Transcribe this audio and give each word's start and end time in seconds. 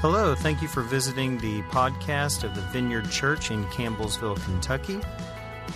Hello, 0.00 0.34
thank 0.34 0.62
you 0.62 0.68
for 0.68 0.80
visiting 0.80 1.36
the 1.36 1.60
podcast 1.64 2.42
of 2.42 2.54
the 2.54 2.62
Vineyard 2.62 3.10
Church 3.10 3.50
in 3.50 3.66
Campbellsville, 3.66 4.42
Kentucky. 4.44 4.98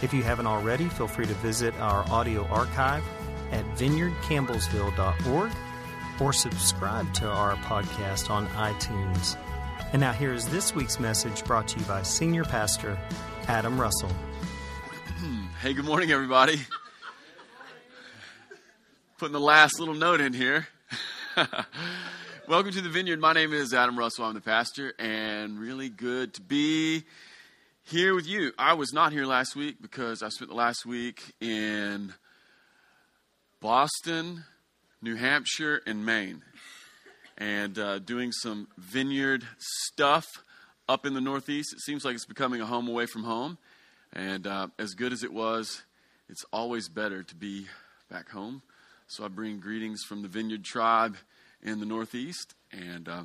If 0.00 0.14
you 0.14 0.22
haven't 0.22 0.46
already, 0.46 0.88
feel 0.88 1.08
free 1.08 1.26
to 1.26 1.34
visit 1.34 1.74
our 1.74 2.10
audio 2.10 2.46
archive 2.46 3.04
at 3.52 3.66
vineyardcampbellsville.org 3.76 5.52
or 6.22 6.32
subscribe 6.32 7.12
to 7.12 7.28
our 7.28 7.56
podcast 7.56 8.30
on 8.30 8.46
iTunes. 8.46 9.36
And 9.92 10.00
now, 10.00 10.12
here 10.12 10.32
is 10.32 10.48
this 10.48 10.74
week's 10.74 10.98
message 10.98 11.44
brought 11.44 11.68
to 11.68 11.78
you 11.78 11.84
by 11.84 12.00
Senior 12.00 12.44
Pastor 12.44 12.98
Adam 13.46 13.78
Russell. 13.78 14.08
Hmm, 15.18 15.44
hey, 15.60 15.74
good 15.74 15.84
morning, 15.84 16.12
everybody. 16.12 16.62
Putting 19.18 19.34
the 19.34 19.38
last 19.38 19.78
little 19.78 19.94
note 19.94 20.22
in 20.22 20.32
here. 20.32 20.66
Welcome 22.46 22.72
to 22.72 22.82
the 22.82 22.90
Vineyard. 22.90 23.20
My 23.20 23.32
name 23.32 23.54
is 23.54 23.72
Adam 23.72 23.98
Russell. 23.98 24.26
I'm 24.26 24.34
the 24.34 24.40
pastor, 24.42 24.92
and 24.98 25.58
really 25.58 25.88
good 25.88 26.34
to 26.34 26.42
be 26.42 27.04
here 27.84 28.14
with 28.14 28.26
you. 28.26 28.52
I 28.58 28.74
was 28.74 28.92
not 28.92 29.12
here 29.12 29.24
last 29.24 29.56
week 29.56 29.80
because 29.80 30.22
I 30.22 30.28
spent 30.28 30.50
the 30.50 30.54
last 30.54 30.84
week 30.84 31.22
in 31.40 32.12
Boston, 33.62 34.44
New 35.00 35.14
Hampshire, 35.14 35.80
and 35.86 36.04
Maine, 36.04 36.42
and 37.38 37.78
uh, 37.78 37.98
doing 37.98 38.30
some 38.30 38.68
vineyard 38.76 39.46
stuff 39.58 40.26
up 40.86 41.06
in 41.06 41.14
the 41.14 41.22
Northeast. 41.22 41.72
It 41.72 41.80
seems 41.80 42.04
like 42.04 42.14
it's 42.14 42.26
becoming 42.26 42.60
a 42.60 42.66
home 42.66 42.88
away 42.88 43.06
from 43.06 43.24
home, 43.24 43.56
and 44.12 44.46
uh, 44.46 44.68
as 44.78 44.92
good 44.92 45.14
as 45.14 45.24
it 45.24 45.32
was, 45.32 45.82
it's 46.28 46.44
always 46.52 46.90
better 46.90 47.22
to 47.22 47.34
be 47.34 47.68
back 48.10 48.28
home. 48.28 48.60
So 49.06 49.24
I 49.24 49.28
bring 49.28 49.60
greetings 49.60 50.02
from 50.02 50.20
the 50.20 50.28
Vineyard 50.28 50.62
tribe 50.62 51.16
in 51.64 51.80
the 51.80 51.86
Northeast, 51.86 52.54
and 52.70 53.08
uh, 53.08 53.22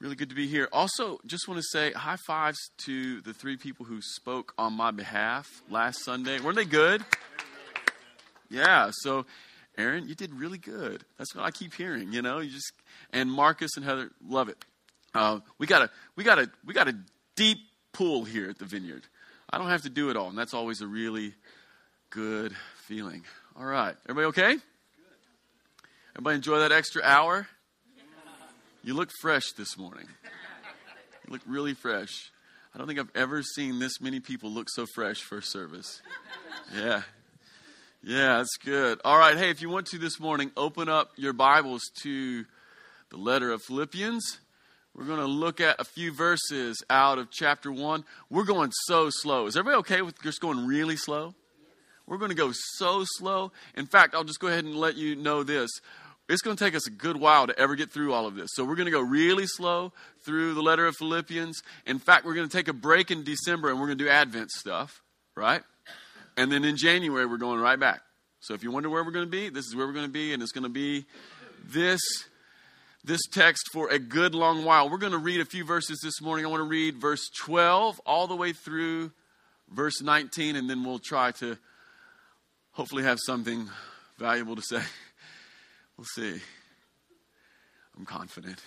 really 0.00 0.14
good 0.14 0.28
to 0.28 0.34
be 0.34 0.46
here. 0.46 0.68
Also, 0.72 1.18
just 1.26 1.48
want 1.48 1.58
to 1.58 1.66
say 1.70 1.92
high 1.92 2.16
fives 2.26 2.58
to 2.84 3.20
the 3.22 3.34
three 3.34 3.56
people 3.56 3.84
who 3.84 4.00
spoke 4.00 4.54
on 4.56 4.72
my 4.72 4.90
behalf 4.90 5.62
last 5.68 6.04
Sunday. 6.04 6.40
Weren't 6.40 6.56
they 6.56 6.64
good? 6.64 7.04
Yeah. 8.48 8.90
So, 8.92 9.26
Aaron, 9.76 10.08
you 10.08 10.14
did 10.14 10.32
really 10.32 10.58
good. 10.58 11.04
That's 11.18 11.34
what 11.34 11.44
I 11.44 11.50
keep 11.50 11.74
hearing. 11.74 12.12
You 12.12 12.22
know, 12.22 12.38
you 12.38 12.50
just 12.50 12.72
and 13.12 13.30
Marcus 13.30 13.76
and 13.76 13.84
Heather 13.84 14.10
love 14.26 14.48
it. 14.48 14.64
Uh, 15.14 15.40
we 15.58 15.66
got 15.66 15.82
a 15.82 15.90
we 16.14 16.24
got 16.24 16.38
a 16.38 16.50
we 16.64 16.72
got 16.74 16.88
a 16.88 16.96
deep 17.34 17.58
pool 17.92 18.24
here 18.24 18.48
at 18.48 18.58
the 18.58 18.64
Vineyard. 18.64 19.02
I 19.50 19.58
don't 19.58 19.68
have 19.68 19.82
to 19.82 19.90
do 19.90 20.10
it 20.10 20.16
all, 20.16 20.28
and 20.28 20.38
that's 20.38 20.54
always 20.54 20.80
a 20.80 20.86
really 20.86 21.34
good 22.10 22.54
feeling. 22.86 23.22
All 23.58 23.64
right, 23.64 23.94
everybody 24.08 24.26
okay? 24.26 24.62
Everybody 26.16 26.36
enjoy 26.36 26.60
that 26.60 26.72
extra 26.72 27.02
hour? 27.02 27.46
You 28.82 28.94
look 28.94 29.10
fresh 29.20 29.52
this 29.52 29.76
morning. 29.76 30.06
You 31.26 31.32
look 31.34 31.42
really 31.46 31.74
fresh. 31.74 32.32
I 32.74 32.78
don't 32.78 32.86
think 32.86 32.98
I've 32.98 33.14
ever 33.14 33.42
seen 33.42 33.80
this 33.80 34.00
many 34.00 34.20
people 34.20 34.50
look 34.50 34.70
so 34.70 34.86
fresh 34.94 35.20
for 35.20 35.42
service. 35.42 36.00
Yeah. 36.74 37.02
Yeah, 38.02 38.38
that's 38.38 38.56
good. 38.64 38.98
All 39.04 39.18
right, 39.18 39.36
hey, 39.36 39.50
if 39.50 39.60
you 39.60 39.68
want 39.68 39.88
to 39.88 39.98
this 39.98 40.18
morning, 40.18 40.52
open 40.56 40.88
up 40.88 41.10
your 41.16 41.34
Bibles 41.34 41.82
to 42.00 42.46
the 43.10 43.18
letter 43.18 43.50
of 43.50 43.60
Philippians. 43.64 44.38
We're 44.94 45.04
going 45.04 45.20
to 45.20 45.26
look 45.26 45.60
at 45.60 45.78
a 45.78 45.84
few 45.84 46.14
verses 46.14 46.82
out 46.88 47.18
of 47.18 47.30
chapter 47.30 47.70
1. 47.70 48.04
We're 48.30 48.44
going 48.44 48.72
so 48.86 49.10
slow. 49.10 49.48
Is 49.48 49.54
everybody 49.58 49.80
okay 49.80 50.00
with 50.00 50.18
just 50.22 50.40
going 50.40 50.66
really 50.66 50.96
slow? 50.96 51.34
We're 52.06 52.18
going 52.18 52.30
to 52.30 52.36
go 52.36 52.52
so 52.54 53.02
slow. 53.04 53.52
In 53.74 53.86
fact, 53.86 54.14
I'll 54.14 54.24
just 54.24 54.38
go 54.38 54.46
ahead 54.46 54.64
and 54.64 54.76
let 54.76 54.96
you 54.96 55.16
know 55.16 55.42
this 55.42 55.68
it's 56.28 56.42
going 56.42 56.56
to 56.56 56.64
take 56.64 56.74
us 56.74 56.86
a 56.86 56.90
good 56.90 57.16
while 57.16 57.46
to 57.46 57.58
ever 57.58 57.76
get 57.76 57.92
through 57.92 58.12
all 58.12 58.26
of 58.26 58.34
this. 58.34 58.50
So 58.54 58.64
we're 58.64 58.74
going 58.74 58.86
to 58.86 58.92
go 58.92 59.00
really 59.00 59.46
slow 59.46 59.92
through 60.24 60.54
the 60.54 60.62
letter 60.62 60.86
of 60.86 60.96
Philippians. 60.96 61.62
In 61.86 61.98
fact, 61.98 62.24
we're 62.24 62.34
going 62.34 62.48
to 62.48 62.56
take 62.56 62.68
a 62.68 62.72
break 62.72 63.10
in 63.10 63.22
December 63.22 63.70
and 63.70 63.78
we're 63.78 63.86
going 63.86 63.98
to 63.98 64.04
do 64.04 64.10
Advent 64.10 64.50
stuff, 64.50 65.02
right? 65.36 65.62
And 66.36 66.50
then 66.50 66.64
in 66.64 66.76
January, 66.76 67.26
we're 67.26 67.36
going 67.36 67.60
right 67.60 67.78
back. 67.78 68.00
So 68.40 68.54
if 68.54 68.62
you 68.62 68.70
wonder 68.70 68.90
where 68.90 69.04
we're 69.04 69.12
going 69.12 69.26
to 69.26 69.30
be, 69.30 69.48
this 69.48 69.66
is 69.66 69.74
where 69.74 69.86
we're 69.86 69.92
going 69.92 70.06
to 70.06 70.12
be, 70.12 70.32
and 70.32 70.42
it's 70.42 70.52
going 70.52 70.64
to 70.64 70.70
be 70.70 71.04
this 71.64 72.00
this 73.02 73.20
text 73.32 73.68
for 73.72 73.88
a 73.88 74.00
good 74.00 74.34
long 74.34 74.64
while. 74.64 74.90
We're 74.90 74.98
going 74.98 75.12
to 75.12 75.18
read 75.18 75.40
a 75.40 75.44
few 75.44 75.64
verses 75.64 76.00
this 76.02 76.20
morning. 76.20 76.44
I 76.44 76.48
want 76.48 76.60
to 76.60 76.68
read 76.68 76.96
verse 76.96 77.30
12 77.44 78.00
all 78.04 78.26
the 78.26 78.34
way 78.34 78.52
through 78.52 79.12
verse 79.70 80.02
19, 80.02 80.56
and 80.56 80.68
then 80.68 80.84
we'll 80.84 80.98
try 80.98 81.30
to 81.32 81.56
hopefully 82.72 83.04
have 83.04 83.18
something 83.24 83.70
valuable 84.18 84.56
to 84.56 84.62
say. 84.62 84.82
We'll 85.96 86.04
see. 86.04 86.40
I'm 87.96 88.04
confident. 88.04 88.60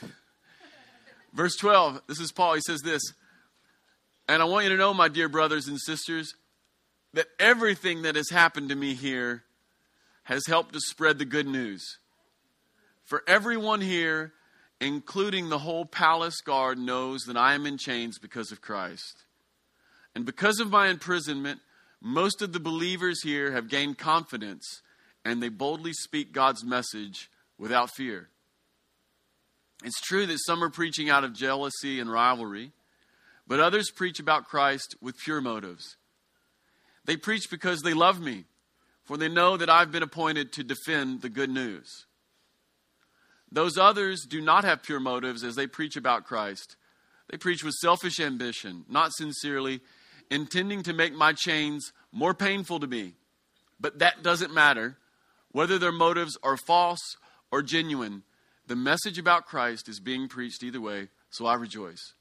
Verse 1.33 1.55
12, 1.57 2.01
this 2.07 2.19
is 2.19 2.31
Paul. 2.31 2.55
He 2.55 2.61
says 2.61 2.81
this 2.81 3.01
And 4.27 4.41
I 4.41 4.45
want 4.45 4.63
you 4.65 4.71
to 4.71 4.77
know, 4.77 4.93
my 4.93 5.07
dear 5.07 5.29
brothers 5.29 5.67
and 5.67 5.79
sisters, 5.79 6.33
that 7.13 7.27
everything 7.39 8.01
that 8.01 8.15
has 8.15 8.29
happened 8.29 8.69
to 8.69 8.75
me 8.75 8.95
here 8.95 9.43
has 10.23 10.47
helped 10.47 10.73
to 10.73 10.79
spread 10.79 11.19
the 11.19 11.25
good 11.25 11.47
news. 11.47 11.97
For 13.03 13.23
everyone 13.27 13.81
here, 13.81 14.33
including 14.79 15.49
the 15.49 15.59
whole 15.59 15.85
palace 15.85 16.41
guard, 16.41 16.77
knows 16.77 17.23
that 17.23 17.37
I 17.37 17.53
am 17.53 17.65
in 17.65 17.77
chains 17.77 18.17
because 18.19 18.51
of 18.51 18.61
Christ. 18.61 19.25
And 20.15 20.25
because 20.25 20.59
of 20.59 20.69
my 20.69 20.87
imprisonment, 20.87 21.59
most 22.01 22.41
of 22.41 22.53
the 22.53 22.59
believers 22.59 23.21
here 23.23 23.51
have 23.51 23.69
gained 23.69 23.97
confidence 23.97 24.81
and 25.25 25.41
they 25.41 25.49
boldly 25.49 25.93
speak 25.93 26.31
God's 26.31 26.63
message 26.63 27.29
without 27.57 27.91
fear. 27.95 28.29
It's 29.83 30.01
true 30.01 30.25
that 30.25 30.39
some 30.45 30.63
are 30.63 30.69
preaching 30.69 31.09
out 31.09 31.23
of 31.23 31.33
jealousy 31.33 31.99
and 31.99 32.11
rivalry, 32.11 32.71
but 33.47 33.59
others 33.59 33.91
preach 33.91 34.19
about 34.19 34.47
Christ 34.47 34.95
with 35.01 35.17
pure 35.17 35.41
motives. 35.41 35.95
They 37.05 37.17
preach 37.17 37.49
because 37.49 37.81
they 37.81 37.93
love 37.93 38.19
me, 38.19 38.45
for 39.03 39.17
they 39.17 39.29
know 39.29 39.57
that 39.57 39.69
I've 39.69 39.91
been 39.91 40.03
appointed 40.03 40.51
to 40.53 40.63
defend 40.63 41.21
the 41.21 41.29
good 41.29 41.49
news. 41.49 42.05
Those 43.51 43.77
others 43.77 44.25
do 44.29 44.41
not 44.41 44.63
have 44.63 44.83
pure 44.83 44.99
motives 44.99 45.43
as 45.43 45.55
they 45.55 45.65
preach 45.65 45.95
about 45.95 46.25
Christ. 46.25 46.75
They 47.29 47.37
preach 47.37 47.63
with 47.63 47.73
selfish 47.75 48.19
ambition, 48.19 48.85
not 48.87 49.13
sincerely, 49.13 49.81
intending 50.29 50.83
to 50.83 50.93
make 50.93 51.13
my 51.13 51.33
chains 51.33 51.91
more 52.11 52.33
painful 52.33 52.79
to 52.81 52.87
me. 52.87 53.13
But 53.79 53.99
that 53.99 54.21
doesn't 54.21 54.53
matter 54.53 54.97
whether 55.51 55.77
their 55.77 55.91
motives 55.91 56.37
are 56.43 56.57
false 56.57 57.17
or 57.51 57.61
genuine, 57.61 58.23
the 58.67 58.75
message 58.75 59.17
about 59.17 59.45
Christ 59.45 59.89
is 59.89 59.99
being 59.99 60.27
preached 60.27 60.63
either 60.63 60.81
way, 60.81 61.09
so 61.29 61.45
I 61.45 61.55
rejoice. 61.55 62.13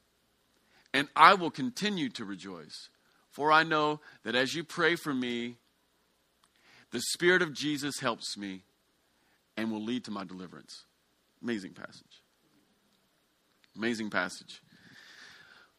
And 0.95 1.09
I 1.15 1.35
will 1.35 1.51
continue 1.51 2.09
to 2.11 2.25
rejoice, 2.25 2.89
for 3.31 3.53
I 3.53 3.63
know 3.63 4.01
that 4.25 4.35
as 4.35 4.55
you 4.55 4.65
pray 4.65 4.97
for 4.97 5.13
me, 5.13 5.57
the 6.91 7.01
Spirit 7.13 7.43
of 7.43 7.53
Jesus 7.53 8.01
helps 8.01 8.37
me 8.39 8.63
and 9.57 9.71
will 9.71 9.83
lead 9.83 10.05
to 10.05 10.11
my 10.11 10.25
deliverance. 10.25 10.85
Amazing 11.43 11.73
passage. 11.73 12.23
Amazing 13.77 14.09
passage. 14.09 14.63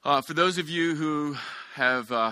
Uh, 0.04 0.22
for 0.22 0.34
those 0.34 0.58
of 0.58 0.70
you 0.70 0.96
who 0.96 1.36
have 1.74 2.12
uh, 2.12 2.32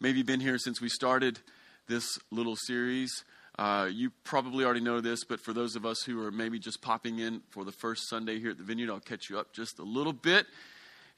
maybe 0.00 0.22
been 0.22 0.40
here 0.40 0.58
since 0.58 0.80
we 0.80 0.88
started 0.88 1.38
this 1.86 2.18
little 2.30 2.56
series, 2.56 3.24
uh, 3.58 3.88
you 3.90 4.10
probably 4.24 4.64
already 4.64 4.80
know 4.80 5.00
this, 5.00 5.24
but 5.24 5.40
for 5.40 5.52
those 5.52 5.76
of 5.76 5.86
us 5.86 6.02
who 6.02 6.22
are 6.22 6.30
maybe 6.30 6.58
just 6.58 6.82
popping 6.82 7.18
in 7.18 7.40
for 7.50 7.64
the 7.64 7.72
first 7.72 8.08
Sunday 8.08 8.38
here 8.38 8.50
at 8.50 8.58
the 8.58 8.64
Vineyard, 8.64 8.90
I'll 8.90 9.00
catch 9.00 9.30
you 9.30 9.38
up 9.38 9.52
just 9.52 9.78
a 9.78 9.82
little 9.82 10.12
bit 10.12 10.46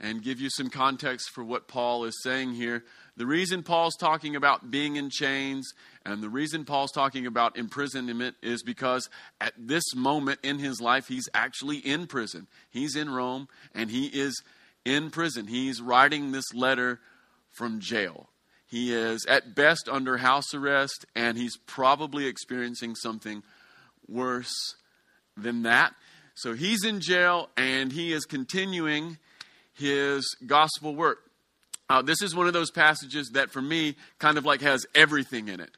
and 0.01 0.23
give 0.23 0.41
you 0.41 0.49
some 0.51 0.71
context 0.71 1.31
for 1.31 1.43
what 1.43 1.67
Paul 1.67 2.05
is 2.05 2.15
saying 2.23 2.55
here. 2.55 2.85
The 3.17 3.27
reason 3.27 3.65
Paul's 3.65 3.97
talking 3.97 4.37
about 4.37 4.71
being 4.71 4.95
in 4.95 5.11
chains 5.11 5.73
and 6.07 6.23
the 6.23 6.29
reason 6.29 6.65
Paul's 6.65 6.93
talking 6.93 7.27
about 7.27 7.59
imprisonment 7.59 8.37
is 8.41 8.63
because 8.63 9.11
at 9.41 9.55
this 9.59 9.83
moment 9.97 10.39
in 10.45 10.61
his 10.61 10.81
life, 10.81 11.09
he's 11.09 11.29
actually 11.35 11.79
in 11.79 12.07
prison. 12.07 12.47
He's 12.71 12.95
in 12.95 13.11
Rome 13.11 13.49
and 13.75 13.91
he 13.91 14.07
is 14.07 14.41
in 14.85 15.11
prison. 15.11 15.49
He's 15.49 15.83
writing 15.83 16.31
this 16.31 16.55
letter 16.55 17.01
from 17.51 17.81
jail. 17.81 18.29
He 18.69 18.95
is 18.95 19.25
at 19.27 19.55
best 19.55 19.89
under 19.91 20.19
house 20.19 20.53
arrest, 20.53 21.07
and 21.17 21.39
he's 21.39 21.57
probably 21.57 22.27
experiencing 22.27 22.95
something 22.95 23.43
worse 24.07 24.77
than 25.37 25.63
that. 25.63 25.95
So 26.35 26.53
he's 26.53 26.85
in 26.85 27.01
jail, 27.01 27.49
and 27.57 27.91
he 27.91 28.13
is 28.13 28.25
continuing 28.27 29.19
his 29.73 30.37
gospel 30.47 30.95
work. 30.95 31.19
Uh, 31.89 32.03
this 32.03 32.21
is 32.21 32.35
one 32.35 32.47
of 32.47 32.53
those 32.53 32.71
passages 32.71 33.31
that, 33.33 33.51
for 33.51 33.63
me, 33.63 33.97
kind 34.19 34.37
of 34.37 34.45
like 34.45 34.61
has 34.61 34.85
everything 34.95 35.49
in 35.49 35.61
it. 35.61 35.71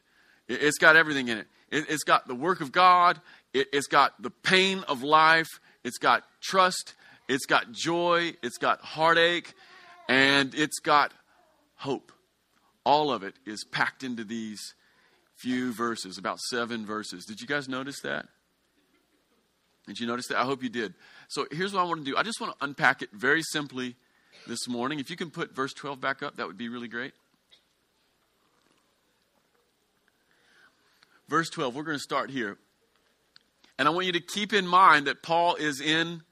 It's 0.48 0.78
got 0.78 0.96
everything 0.96 1.28
in 1.28 1.38
it. 1.38 1.46
It's 1.70 2.02
got 2.02 2.26
the 2.26 2.34
work 2.34 2.60
of 2.60 2.72
God, 2.72 3.20
it's 3.54 3.86
got 3.86 4.20
the 4.20 4.30
pain 4.30 4.82
of 4.88 5.04
life, 5.04 5.46
it's 5.84 5.98
got 5.98 6.24
trust, 6.40 6.94
it's 7.28 7.46
got 7.46 7.70
joy, 7.70 8.34
it's 8.42 8.58
got 8.58 8.80
heartache, 8.80 9.54
and 10.08 10.52
it's 10.56 10.80
got 10.80 11.12
hope. 11.76 12.10
All 12.84 13.12
of 13.12 13.22
it 13.22 13.34
is 13.46 13.64
packed 13.64 14.02
into 14.02 14.24
these 14.24 14.74
few 15.36 15.72
verses, 15.72 16.18
about 16.18 16.38
seven 16.50 16.84
verses. 16.84 17.24
Did 17.24 17.40
you 17.40 17.46
guys 17.46 17.68
notice 17.68 18.00
that? 18.02 18.26
Did 19.86 19.98
you 19.98 20.06
notice 20.06 20.28
that? 20.28 20.38
I 20.38 20.44
hope 20.44 20.62
you 20.62 20.68
did. 20.68 20.94
So 21.28 21.46
here's 21.50 21.72
what 21.72 21.80
I 21.80 21.84
want 21.84 22.04
to 22.04 22.10
do. 22.10 22.16
I 22.16 22.22
just 22.22 22.40
want 22.40 22.58
to 22.58 22.64
unpack 22.64 23.02
it 23.02 23.10
very 23.12 23.42
simply 23.42 23.96
this 24.46 24.68
morning. 24.68 25.00
If 25.00 25.10
you 25.10 25.16
can 25.16 25.30
put 25.30 25.54
verse 25.54 25.72
12 25.72 26.00
back 26.00 26.22
up, 26.22 26.36
that 26.36 26.46
would 26.46 26.58
be 26.58 26.68
really 26.68 26.88
great. 26.88 27.12
Verse 31.28 31.48
12, 31.50 31.74
we're 31.74 31.84
going 31.84 31.96
to 31.96 32.02
start 32.02 32.30
here. 32.30 32.58
And 33.78 33.88
I 33.88 33.92
want 33.92 34.06
you 34.06 34.12
to 34.12 34.20
keep 34.20 34.52
in 34.52 34.66
mind 34.66 35.06
that 35.06 35.22
Paul 35.22 35.54
is 35.54 35.80
in 35.80 36.22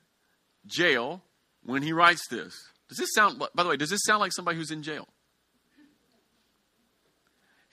jail 0.67 1.23
when 1.65 1.83
he 1.83 1.93
writes 1.93 2.27
this. 2.29 2.55
Does 2.89 2.99
this 2.99 3.15
sound, 3.15 3.39
by 3.39 3.63
the 3.63 3.69
way, 3.69 3.77
does 3.77 3.91
this 3.91 4.03
sound 4.05 4.21
like 4.21 4.33
somebody 4.33 4.59
who's 4.59 4.71
in 4.71 4.83
jail? 4.83 5.09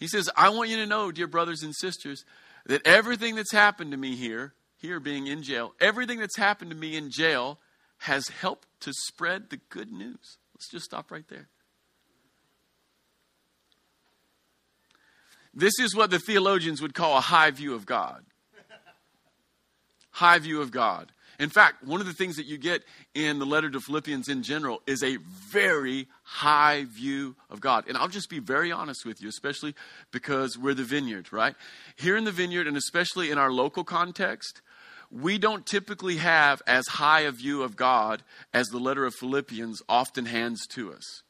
He 0.06 0.10
says, 0.10 0.30
I 0.38 0.50
want 0.50 0.69
you 0.69 0.78
to 0.78 0.86
know, 0.86 1.12
dear 1.12 1.25
brothers 1.25 1.63
and 1.63 1.75
sisters, 1.75 2.25
that 2.68 2.86
everything 2.86 3.34
that's 3.34 3.52
happened 3.52 3.90
to 3.90 3.98
me 3.98 4.16
here, 4.16 4.54
here 4.78 5.00
being 5.00 5.25
in 5.25 5.42
jail, 5.42 5.74
everything 5.81 6.19
that's 6.19 6.38
happened 6.38 6.69
to 6.69 6.78
me 6.78 6.96
in 6.96 7.10
jail 7.10 7.57
has 7.98 8.28
helped 8.28 8.68
to 8.81 8.94
spread 8.94 9.50
the 9.50 9.57
good 9.72 9.92
news. 9.92 10.38
Let's 10.54 10.69
just 10.69 10.86
stop 10.86 11.10
right 11.10 11.28
there. 11.28 11.48
This 15.56 15.80
is 15.80 15.96
what 15.96 16.12
the 16.12 16.19
theologians 16.19 16.84
would 16.84 16.94
call 16.94 17.18
a 17.18 17.22
high 17.22 17.50
view 17.50 17.74
of 17.74 17.88
God. 17.88 18.25
High 20.12 20.38
view 20.38 20.62
of 20.62 20.69
God. 20.69 21.13
In 21.39 21.49
fact, 21.49 21.83
one 21.83 22.01
of 22.01 22.07
the 22.07 22.13
things 22.13 22.37
that 22.37 22.45
you 22.45 22.57
get 22.57 22.83
in 23.13 23.39
the 23.39 23.45
letter 23.45 23.69
to 23.69 23.79
Philippians 23.79 24.29
in 24.29 24.43
general 24.43 24.81
is 24.87 25.03
a 25.03 25.17
very 25.49 26.07
high 26.23 26.85
view 26.85 27.35
of 27.49 27.59
God. 27.61 27.85
And 27.87 27.97
I'll 27.97 28.07
just 28.07 28.29
be 28.29 28.39
very 28.39 28.71
honest 28.71 29.05
with 29.05 29.21
you, 29.21 29.29
especially 29.29 29.75
because 30.11 30.57
we're 30.57 30.73
the 30.73 30.83
vineyard, 30.83 31.31
right? 31.33 31.55
Here 31.95 32.15
in 32.15 32.23
the 32.23 32.31
vineyard, 32.31 32.67
and 32.67 32.77
especially 32.77 33.31
in 33.31 33.37
our 33.37 33.51
local 33.51 33.83
context, 33.83 34.61
we 35.11 35.37
don't 35.37 35.65
typically 35.65 36.17
have 36.17 36.61
as 36.65 36.87
high 36.87 37.21
a 37.21 37.31
view 37.31 37.63
of 37.63 37.75
God 37.75 38.23
as 38.53 38.67
the 38.67 38.79
letter 38.79 39.05
of 39.05 39.13
Philippians 39.15 39.81
often 39.87 40.25
hands 40.25 40.65
to 40.67 40.91
us. 40.91 41.23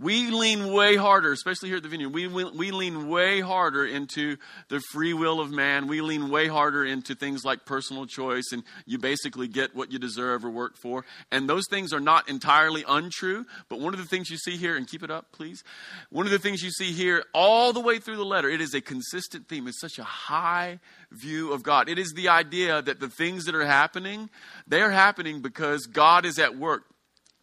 We 0.00 0.30
lean 0.30 0.72
way 0.72 0.96
harder, 0.96 1.30
especially 1.30 1.68
here 1.68 1.76
at 1.76 1.82
the 1.82 1.90
vineyard. 1.90 2.14
We, 2.14 2.26
we, 2.26 2.70
lean 2.70 3.08
way 3.08 3.40
harder 3.40 3.84
into 3.84 4.38
the 4.68 4.80
free 4.92 5.12
will 5.12 5.40
of 5.40 5.50
man. 5.50 5.88
We 5.88 6.00
lean 6.00 6.30
way 6.30 6.48
harder 6.48 6.86
into 6.86 7.14
things 7.14 7.44
like 7.44 7.66
personal 7.66 8.06
choice, 8.06 8.52
and 8.52 8.62
you 8.86 8.96
basically 8.96 9.46
get 9.46 9.76
what 9.76 9.92
you 9.92 9.98
deserve 9.98 10.42
or 10.42 10.50
work 10.50 10.78
for. 10.78 11.04
And 11.30 11.46
those 11.50 11.64
things 11.68 11.92
are 11.92 12.00
not 12.00 12.30
entirely 12.30 12.82
untrue. 12.88 13.44
But 13.68 13.80
one 13.80 13.92
of 13.92 14.00
the 14.00 14.06
things 14.06 14.30
you 14.30 14.38
see 14.38 14.56
here, 14.56 14.74
and 14.74 14.88
keep 14.88 15.02
it 15.02 15.10
up, 15.10 15.32
please. 15.32 15.62
One 16.08 16.24
of 16.24 16.32
the 16.32 16.38
things 16.38 16.62
you 16.62 16.70
see 16.70 16.92
here, 16.92 17.22
all 17.34 17.74
the 17.74 17.80
way 17.80 17.98
through 17.98 18.16
the 18.16 18.24
letter, 18.24 18.48
it 18.48 18.62
is 18.62 18.72
a 18.72 18.80
consistent 18.80 19.48
theme. 19.48 19.68
It's 19.68 19.80
such 19.80 19.98
a 19.98 20.04
high 20.04 20.78
view 21.10 21.52
of 21.52 21.62
God. 21.62 21.90
It 21.90 21.98
is 21.98 22.14
the 22.16 22.30
idea 22.30 22.80
that 22.80 23.00
the 23.00 23.10
things 23.10 23.44
that 23.44 23.54
are 23.54 23.66
happening, 23.66 24.30
they 24.66 24.80
are 24.80 24.90
happening 24.90 25.42
because 25.42 25.84
God 25.84 26.24
is 26.24 26.38
at 26.38 26.56
work. 26.56 26.84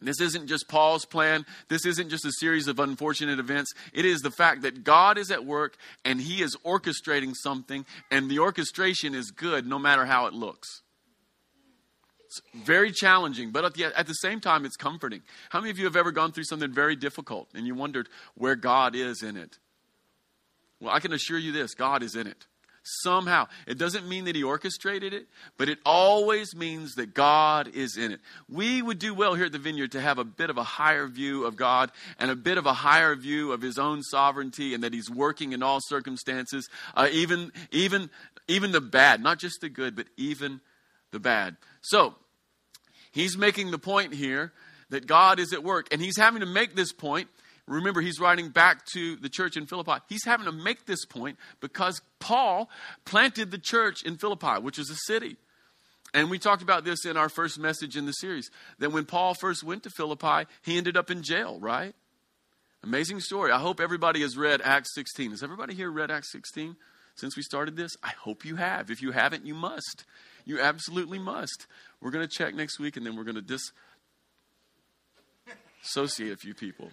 This 0.00 0.20
isn't 0.20 0.46
just 0.46 0.68
Paul's 0.68 1.04
plan. 1.04 1.44
This 1.68 1.84
isn't 1.84 2.08
just 2.08 2.24
a 2.24 2.32
series 2.32 2.68
of 2.68 2.78
unfortunate 2.78 3.40
events. 3.40 3.72
It 3.92 4.04
is 4.04 4.20
the 4.20 4.30
fact 4.30 4.62
that 4.62 4.84
God 4.84 5.18
is 5.18 5.30
at 5.30 5.44
work 5.44 5.76
and 6.04 6.20
He 6.20 6.40
is 6.40 6.56
orchestrating 6.64 7.34
something, 7.34 7.84
and 8.10 8.30
the 8.30 8.38
orchestration 8.38 9.14
is 9.14 9.30
good 9.30 9.66
no 9.66 9.78
matter 9.78 10.06
how 10.06 10.26
it 10.26 10.34
looks. 10.34 10.82
It's 12.26 12.40
very 12.54 12.92
challenging, 12.92 13.50
but 13.52 13.64
at 13.64 13.74
the, 13.74 13.98
at 13.98 14.06
the 14.06 14.12
same 14.12 14.38
time, 14.40 14.66
it's 14.66 14.76
comforting. 14.76 15.22
How 15.48 15.60
many 15.60 15.70
of 15.70 15.78
you 15.78 15.86
have 15.86 15.96
ever 15.96 16.12
gone 16.12 16.30
through 16.30 16.44
something 16.44 16.70
very 16.70 16.94
difficult 16.94 17.48
and 17.54 17.66
you 17.66 17.74
wondered 17.74 18.08
where 18.34 18.54
God 18.54 18.94
is 18.94 19.22
in 19.22 19.36
it? 19.36 19.58
Well, 20.78 20.94
I 20.94 21.00
can 21.00 21.12
assure 21.12 21.38
you 21.38 21.52
this 21.52 21.74
God 21.74 22.02
is 22.02 22.14
in 22.14 22.26
it 22.26 22.46
somehow. 23.02 23.48
It 23.66 23.78
doesn't 23.78 24.08
mean 24.08 24.24
that 24.24 24.34
he 24.36 24.42
orchestrated 24.42 25.12
it, 25.12 25.26
but 25.56 25.68
it 25.68 25.78
always 25.84 26.54
means 26.54 26.94
that 26.94 27.14
God 27.14 27.68
is 27.68 27.96
in 27.96 28.12
it. 28.12 28.20
We 28.48 28.82
would 28.82 28.98
do 28.98 29.14
well 29.14 29.34
here 29.34 29.46
at 29.46 29.52
the 29.52 29.58
Vineyard 29.58 29.92
to 29.92 30.00
have 30.00 30.18
a 30.18 30.24
bit 30.24 30.50
of 30.50 30.58
a 30.58 30.62
higher 30.62 31.06
view 31.06 31.44
of 31.44 31.56
God 31.56 31.90
and 32.18 32.30
a 32.30 32.36
bit 32.36 32.58
of 32.58 32.66
a 32.66 32.72
higher 32.72 33.14
view 33.14 33.52
of 33.52 33.60
his 33.60 33.78
own 33.78 34.02
sovereignty 34.02 34.74
and 34.74 34.82
that 34.82 34.92
he's 34.92 35.10
working 35.10 35.52
in 35.52 35.62
all 35.62 35.80
circumstances, 35.80 36.68
uh, 36.94 37.08
even, 37.10 37.52
even, 37.70 38.10
even 38.46 38.72
the 38.72 38.80
bad, 38.80 39.22
not 39.22 39.38
just 39.38 39.60
the 39.60 39.68
good, 39.68 39.94
but 39.96 40.06
even 40.16 40.60
the 41.10 41.20
bad. 41.20 41.56
So, 41.80 42.14
he's 43.12 43.36
making 43.36 43.70
the 43.70 43.78
point 43.78 44.14
here 44.14 44.52
that 44.90 45.06
God 45.06 45.38
is 45.38 45.52
at 45.52 45.62
work, 45.62 45.88
and 45.92 46.00
he's 46.00 46.16
having 46.16 46.40
to 46.40 46.46
make 46.46 46.74
this 46.74 46.92
point 46.92 47.28
Remember, 47.68 48.00
he's 48.00 48.18
writing 48.18 48.48
back 48.48 48.84
to 48.92 49.16
the 49.16 49.28
church 49.28 49.56
in 49.56 49.66
Philippi. 49.66 50.02
He's 50.08 50.24
having 50.24 50.46
to 50.46 50.52
make 50.52 50.86
this 50.86 51.04
point 51.04 51.38
because 51.60 52.00
Paul 52.18 52.70
planted 53.04 53.50
the 53.50 53.58
church 53.58 54.02
in 54.02 54.16
Philippi, 54.16 54.60
which 54.60 54.78
is 54.78 54.90
a 54.90 54.96
city. 55.06 55.36
And 56.14 56.30
we 56.30 56.38
talked 56.38 56.62
about 56.62 56.84
this 56.84 57.04
in 57.04 57.16
our 57.16 57.28
first 57.28 57.58
message 57.58 57.96
in 57.96 58.06
the 58.06 58.12
series 58.12 58.50
that 58.78 58.92
when 58.92 59.04
Paul 59.04 59.34
first 59.34 59.62
went 59.62 59.82
to 59.82 59.90
Philippi, 59.90 60.48
he 60.62 60.78
ended 60.78 60.96
up 60.96 61.10
in 61.10 61.22
jail, 61.22 61.58
right? 61.60 61.94
Amazing 62.82 63.20
story. 63.20 63.52
I 63.52 63.58
hope 63.58 63.80
everybody 63.80 64.22
has 64.22 64.36
read 64.36 64.62
Acts 64.62 64.94
16. 64.94 65.32
Has 65.32 65.42
everybody 65.42 65.74
here 65.74 65.90
read 65.90 66.10
Acts 66.10 66.32
16 66.32 66.76
since 67.16 67.36
we 67.36 67.42
started 67.42 67.76
this? 67.76 67.92
I 68.02 68.12
hope 68.18 68.44
you 68.44 68.56
have. 68.56 68.90
If 68.90 69.02
you 69.02 69.10
haven't, 69.12 69.44
you 69.44 69.54
must. 69.54 70.04
You 70.46 70.60
absolutely 70.60 71.18
must. 71.18 71.66
We're 72.00 72.12
going 72.12 72.26
to 72.26 72.34
check 72.34 72.54
next 72.54 72.78
week 72.78 72.96
and 72.96 73.04
then 73.04 73.16
we're 73.16 73.24
going 73.24 73.42
to 73.44 73.58
disassociate 75.82 76.32
a 76.32 76.36
few 76.36 76.54
people. 76.54 76.90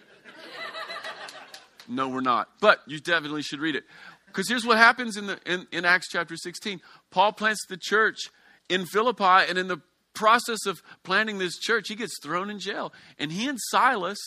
No, 1.88 2.08
we're 2.08 2.20
not. 2.20 2.48
But 2.60 2.80
you 2.86 2.98
definitely 2.98 3.42
should 3.42 3.60
read 3.60 3.76
it. 3.76 3.84
Because 4.26 4.48
here's 4.48 4.66
what 4.66 4.78
happens 4.78 5.16
in, 5.16 5.26
the, 5.26 5.38
in, 5.46 5.66
in 5.72 5.84
Acts 5.84 6.08
chapter 6.08 6.36
16 6.36 6.80
Paul 7.10 7.32
plants 7.32 7.64
the 7.68 7.76
church 7.76 8.18
in 8.68 8.84
Philippi, 8.84 9.48
and 9.48 9.56
in 9.58 9.68
the 9.68 9.80
process 10.14 10.66
of 10.66 10.82
planting 11.04 11.38
this 11.38 11.58
church, 11.58 11.86
he 11.88 11.94
gets 11.94 12.18
thrown 12.22 12.50
in 12.50 12.58
jail. 12.58 12.92
And 13.18 13.30
he 13.30 13.48
and 13.48 13.58
Silas 13.70 14.18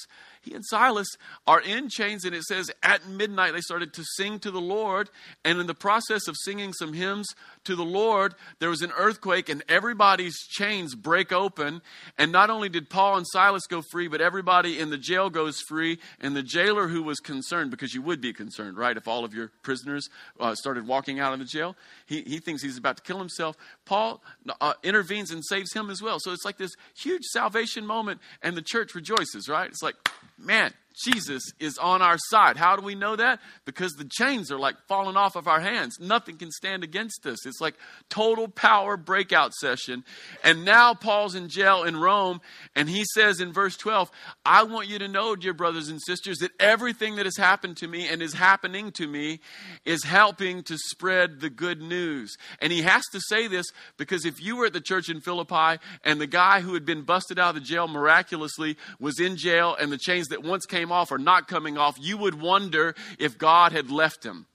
he 0.41 0.53
and 0.53 0.65
Silas 0.65 1.07
are 1.45 1.61
in 1.61 1.89
chains, 1.89 2.23
and 2.23 2.33
it 2.33 2.43
says 2.43 2.71
at 2.81 3.07
midnight 3.07 3.53
they 3.53 3.61
started 3.61 3.93
to 3.93 4.03
sing 4.15 4.39
to 4.39 4.51
the 4.51 4.61
Lord. 4.61 5.09
And 5.43 5.59
in 5.59 5.67
the 5.67 5.73
process 5.73 6.27
of 6.27 6.35
singing 6.37 6.73
some 6.73 6.93
hymns 6.93 7.27
to 7.65 7.75
the 7.75 7.83
Lord, 7.83 8.35
there 8.59 8.69
was 8.69 8.81
an 8.81 8.91
earthquake, 8.97 9.49
and 9.49 9.63
everybody's 9.67 10.37
chains 10.47 10.95
break 10.95 11.31
open. 11.31 11.81
And 12.17 12.31
not 12.31 12.49
only 12.49 12.69
did 12.69 12.89
Paul 12.89 13.17
and 13.17 13.25
Silas 13.27 13.67
go 13.67 13.81
free, 13.91 14.07
but 14.07 14.21
everybody 14.21 14.79
in 14.79 14.89
the 14.89 14.97
jail 14.97 15.29
goes 15.29 15.59
free. 15.67 15.99
And 16.19 16.35
the 16.35 16.43
jailer 16.43 16.87
who 16.87 17.03
was 17.03 17.19
concerned, 17.19 17.71
because 17.71 17.93
you 17.93 18.01
would 18.01 18.21
be 18.21 18.33
concerned, 18.33 18.77
right, 18.77 18.95
if 18.95 19.07
all 19.07 19.25
of 19.25 19.33
your 19.33 19.51
prisoners 19.61 20.07
uh, 20.39 20.55
started 20.55 20.87
walking 20.87 21.19
out 21.19 21.33
of 21.33 21.39
the 21.39 21.45
jail, 21.45 21.75
he, 22.05 22.21
he 22.21 22.39
thinks 22.39 22.61
he's 22.63 22.77
about 22.77 22.97
to 22.97 23.03
kill 23.03 23.19
himself. 23.19 23.57
Paul 23.85 24.21
uh, 24.61 24.73
intervenes 24.83 25.31
and 25.31 25.43
saves 25.45 25.73
him 25.73 25.89
as 25.89 26.01
well. 26.01 26.19
So 26.19 26.31
it's 26.31 26.45
like 26.45 26.57
this 26.57 26.71
huge 26.97 27.23
salvation 27.25 27.85
moment, 27.85 28.21
and 28.41 28.55
the 28.55 28.61
church 28.61 28.95
rejoices, 28.95 29.49
right? 29.49 29.69
It's 29.69 29.83
like, 29.83 29.95
man, 30.39 30.73
Jesus 31.03 31.43
is 31.59 31.77
on 31.77 32.01
our 32.01 32.17
side. 32.29 32.57
How 32.57 32.75
do 32.75 32.83
we 32.83 32.95
know 32.95 33.15
that? 33.15 33.39
Because 33.65 33.93
the 33.93 34.09
chains 34.09 34.51
are 34.51 34.59
like 34.59 34.75
falling 34.87 35.17
off 35.17 35.35
of 35.35 35.47
our 35.47 35.59
hands. 35.59 35.99
Nothing 35.99 36.37
can 36.37 36.51
stand 36.51 36.83
against 36.83 37.25
us. 37.25 37.45
It's 37.45 37.61
like 37.61 37.75
total 38.09 38.47
power 38.47 38.97
breakout 38.97 39.53
session. 39.53 40.03
And 40.43 40.65
now 40.65 40.93
Paul's 40.93 41.35
in 41.35 41.49
jail 41.49 41.83
in 41.83 41.97
Rome, 41.97 42.41
and 42.75 42.89
he 42.89 43.05
says 43.13 43.39
in 43.39 43.53
verse 43.53 43.77
12, 43.77 44.11
I 44.45 44.63
want 44.63 44.87
you 44.87 44.99
to 44.99 45.07
know, 45.07 45.35
dear 45.35 45.53
brothers 45.53 45.89
and 45.89 46.01
sisters, 46.01 46.39
that 46.39 46.51
everything 46.59 47.15
that 47.15 47.25
has 47.25 47.37
happened 47.37 47.77
to 47.77 47.87
me 47.87 48.07
and 48.07 48.21
is 48.21 48.33
happening 48.33 48.91
to 48.93 49.07
me 49.07 49.39
is 49.85 50.03
helping 50.03 50.63
to 50.63 50.77
spread 50.77 51.39
the 51.39 51.49
good 51.49 51.81
news. 51.81 52.35
And 52.61 52.71
he 52.71 52.81
has 52.81 53.03
to 53.11 53.21
say 53.27 53.47
this 53.47 53.65
because 53.97 54.25
if 54.25 54.41
you 54.41 54.57
were 54.57 54.65
at 54.65 54.73
the 54.73 54.81
church 54.81 55.09
in 55.09 55.21
Philippi 55.21 55.81
and 56.03 56.19
the 56.19 56.27
guy 56.27 56.61
who 56.61 56.73
had 56.73 56.85
been 56.85 57.03
busted 57.03 57.39
out 57.39 57.49
of 57.49 57.55
the 57.55 57.61
jail 57.61 57.87
miraculously 57.87 58.77
was 58.99 59.19
in 59.19 59.37
jail 59.37 59.75
and 59.79 59.91
the 59.91 59.97
chains 59.97 60.27
that 60.27 60.43
once 60.43 60.65
came 60.65 60.88
off 60.91 61.11
or 61.11 61.17
not 61.17 61.47
coming 61.47 61.77
off, 61.77 61.97
you 61.99 62.17
would 62.17 62.39
wonder 62.39 62.95
if 63.17 63.37
God 63.37 63.71
had 63.71 63.91
left 63.91 64.23
him. 64.25 64.45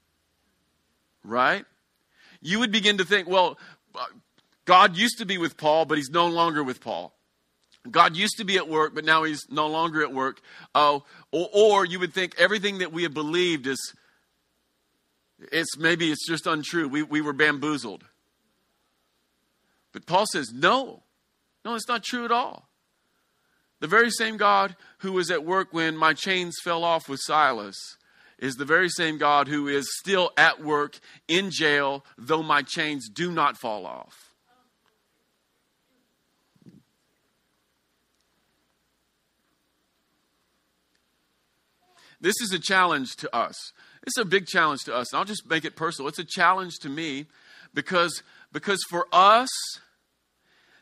Right? 1.22 1.64
You 2.40 2.58
would 2.58 2.72
begin 2.72 2.98
to 2.98 3.04
think, 3.04 3.28
well, 3.28 3.58
God 4.64 4.96
used 4.96 5.18
to 5.18 5.26
be 5.26 5.38
with 5.38 5.56
Paul, 5.56 5.84
but 5.84 5.98
he's 5.98 6.10
no 6.10 6.26
longer 6.26 6.62
with 6.62 6.80
Paul. 6.80 7.14
God 7.90 8.16
used 8.16 8.38
to 8.38 8.44
be 8.44 8.56
at 8.56 8.68
work, 8.68 8.94
but 8.94 9.04
now 9.04 9.24
he's 9.24 9.46
no 9.50 9.66
longer 9.66 10.02
at 10.02 10.12
work. 10.12 10.40
Oh, 10.74 11.04
or, 11.30 11.48
or 11.52 11.84
you 11.84 12.00
would 12.00 12.14
think 12.14 12.34
everything 12.38 12.78
that 12.78 12.92
we 12.92 13.02
have 13.02 13.12
believed 13.12 13.66
is, 13.66 13.94
it's 15.52 15.76
maybe 15.76 16.10
it's 16.10 16.26
just 16.26 16.46
untrue. 16.46 16.88
We, 16.88 17.02
we 17.02 17.20
were 17.20 17.34
bamboozled. 17.34 18.04
But 19.92 20.06
Paul 20.06 20.24
says, 20.32 20.52
no, 20.52 21.02
no, 21.64 21.74
it's 21.74 21.88
not 21.88 22.02
true 22.02 22.24
at 22.24 22.32
all. 22.32 22.68
The 23.84 23.88
very 23.88 24.10
same 24.10 24.38
God 24.38 24.76
who 25.00 25.12
was 25.12 25.30
at 25.30 25.44
work 25.44 25.68
when 25.74 25.94
my 25.94 26.14
chains 26.14 26.54
fell 26.64 26.84
off 26.84 27.06
with 27.06 27.20
Silas 27.22 27.76
is 28.38 28.54
the 28.54 28.64
very 28.64 28.88
same 28.88 29.18
God 29.18 29.46
who 29.46 29.68
is 29.68 29.86
still 29.98 30.30
at 30.38 30.64
work 30.64 30.98
in 31.28 31.50
jail, 31.50 32.02
though 32.16 32.42
my 32.42 32.62
chains 32.62 33.10
do 33.10 33.30
not 33.30 33.58
fall 33.58 33.84
off. 33.84 34.32
This 42.22 42.40
is 42.40 42.54
a 42.54 42.58
challenge 42.58 43.16
to 43.16 43.36
us. 43.36 43.74
It's 44.06 44.16
a 44.16 44.24
big 44.24 44.46
challenge 44.46 44.84
to 44.84 44.94
us. 44.94 45.12
And 45.12 45.18
I'll 45.18 45.26
just 45.26 45.46
make 45.46 45.66
it 45.66 45.76
personal. 45.76 46.08
It's 46.08 46.18
a 46.18 46.24
challenge 46.24 46.78
to 46.78 46.88
me 46.88 47.26
because, 47.74 48.22
because 48.50 48.82
for 48.88 49.06
us, 49.12 49.50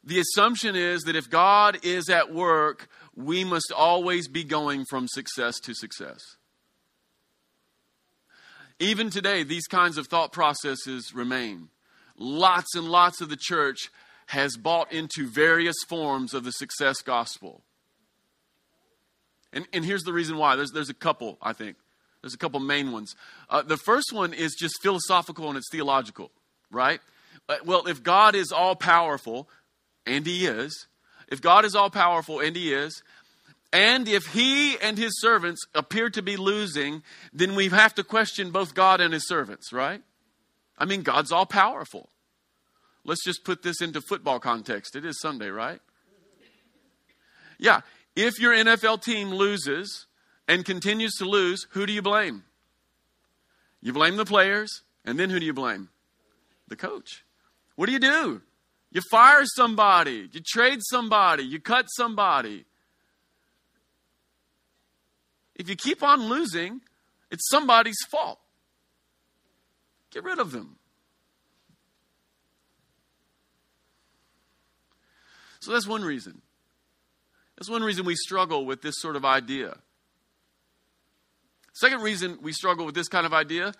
the 0.05 0.21
assumption 0.21 0.75
is 0.75 1.03
that 1.03 1.17
if 1.17 1.31
God 1.31 1.79
is 1.83 2.09
at 2.09 2.33
work, 2.33 2.89
we 3.15 3.45
must 3.45 3.73
always 3.75 4.29
be 4.29 4.45
going 4.45 4.85
from 4.85 5.07
success 5.09 5.61
to 5.61 5.75
success. 5.75 6.21
Even 8.79 9.11
today, 9.11 9.45
these 9.45 9.67
kinds 9.67 9.97
of 9.97 10.09
thought 10.09 10.33
processes 10.33 11.13
remain. 11.15 11.69
Lots 12.17 12.75
and 12.75 12.89
lots 12.89 13.21
of 13.21 13.29
the 13.29 13.37
church 13.37 13.91
has 14.27 14.57
bought 14.57 14.93
into 14.93 15.29
various 15.29 15.77
forms 15.89 16.35
of 16.35 16.43
the 16.43 16.53
success 16.53 17.01
gospel. 17.03 17.63
And, 19.53 19.67
and 19.73 19.85
here's 19.85 20.03
the 20.03 20.13
reason 20.13 20.37
why. 20.37 20.57
There's, 20.57 20.73
there's 20.73 20.91
a 20.91 20.95
couple, 20.95 21.39
I 21.43 21.53
think. 21.53 21.77
There's 22.23 22.35
a 22.35 22.39
couple 22.39 22.59
main 22.61 22.93
ones. 22.93 23.15
Uh, 23.51 23.63
the 23.63 23.77
first 23.77 24.13
one 24.13 24.33
is 24.33 24.55
just 24.59 24.75
philosophical 24.83 25.49
and 25.49 25.57
it's 25.57 25.71
theological, 25.71 26.31
right? 26.71 27.01
Uh, 27.49 27.57
well, 27.65 27.87
if 27.87 28.03
God 28.03 28.35
is 28.35 28.53
all 28.53 28.77
powerful, 28.77 29.49
and 30.07 30.27
He 30.27 30.47
is, 30.47 30.87
if 31.29 31.41
God 31.41 31.65
is 31.65 31.75
all 31.75 31.91
powerful, 31.91 32.41
and 32.41 32.55
He 32.57 32.73
is, 32.73 33.03
and 33.73 34.07
if 34.07 34.27
He 34.27 34.79
and 34.79 34.99
His 34.99 35.21
servants 35.21 35.63
appear 35.75 36.11
to 36.11 36.23
be 36.23 36.37
losing, 36.37 37.03
then 37.33 37.55
we 37.55 37.69
have 37.69 37.95
to 37.95 38.05
question 38.05 38.51
both 38.51 38.75
God 38.75 39.01
and 39.01 39.15
His 39.15 39.27
servants, 39.27 39.73
right? 39.73 40.03
I 40.79 40.85
mean, 40.85 41.03
God's 41.03 41.33
all 41.33 41.47
powerful. 41.47 42.11
Let's 43.05 43.25
just 43.25 43.45
put 43.45 43.63
this 43.63 43.81
into 43.81 44.01
football 44.01 44.39
context. 44.39 44.95
It 44.95 45.05
is 45.05 45.21
Sunday, 45.21 45.49
right? 45.49 45.81
Yeah. 47.59 47.81
If 48.15 48.39
your 48.39 48.53
NFL 48.53 49.03
team 49.03 49.31
loses 49.31 50.07
and 50.47 50.65
continues 50.65 51.15
to 51.15 51.25
lose, 51.25 51.67
who 51.71 51.87
do 51.87 51.93
you 51.93 52.03
blame? 52.03 52.45
You 53.81 53.93
blame 53.93 54.17
the 54.17 54.25
players, 54.25 54.83
and 55.05 55.19
then 55.19 55.31
who 55.31 55.41
do 55.41 55.47
you 55.47 55.55
blame? 55.55 55.89
The 56.69 56.77
coach. 56.77 57.25
What 57.75 57.87
do 57.87 57.93
you 57.93 57.99
do? 57.99 58.43
You 58.93 59.01
fire 59.11 59.45
somebody, 59.47 60.29
you 60.31 60.41
trade 60.47 60.81
somebody, 60.83 61.45
you 61.45 61.59
cut 61.61 61.87
somebody. 61.87 62.67
If 65.55 65.69
you 65.69 65.77
keep 65.77 66.03
on 66.03 66.29
losing, 66.29 66.83
it's 67.31 67.49
somebody's 67.49 67.97
fault. 68.11 68.39
Get 70.11 70.25
rid 70.25 70.39
of 70.39 70.53
them. 70.53 70.77
So 75.61 75.73
that's 75.73 75.87
one 75.87 76.03
reason. 76.03 76.43
That's 77.57 77.71
one 77.71 77.83
reason 77.83 78.05
we 78.05 78.17
struggle 78.17 78.67
with 78.67 78.83
this 78.83 78.97
sort 78.99 79.17
of 79.17 79.25
idea. 79.25 79.79
Second 81.73 82.03
reason 82.03 82.39
we 82.43 82.53
struggle 82.53 82.85
with 82.85 82.95
this 82.95 83.09
kind 83.09 83.25
of 83.25 83.33
idea 83.33 83.73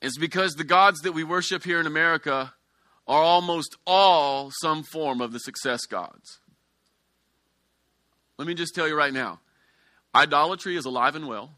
is 0.00 0.16
because 0.16 0.54
the 0.54 0.64
gods 0.64 1.00
that 1.00 1.12
we 1.12 1.24
worship 1.24 1.64
here 1.64 1.80
in 1.80 1.86
America 1.86 2.54
are 3.06 3.22
almost 3.22 3.76
all 3.86 4.50
some 4.60 4.82
form 4.82 5.20
of 5.20 5.32
the 5.32 5.38
success 5.38 5.86
gods. 5.86 6.40
Let 8.38 8.48
me 8.48 8.54
just 8.54 8.74
tell 8.74 8.88
you 8.88 8.96
right 8.96 9.12
now 9.12 9.40
idolatry 10.14 10.76
is 10.76 10.84
alive 10.84 11.14
and 11.14 11.28
well. 11.28 11.52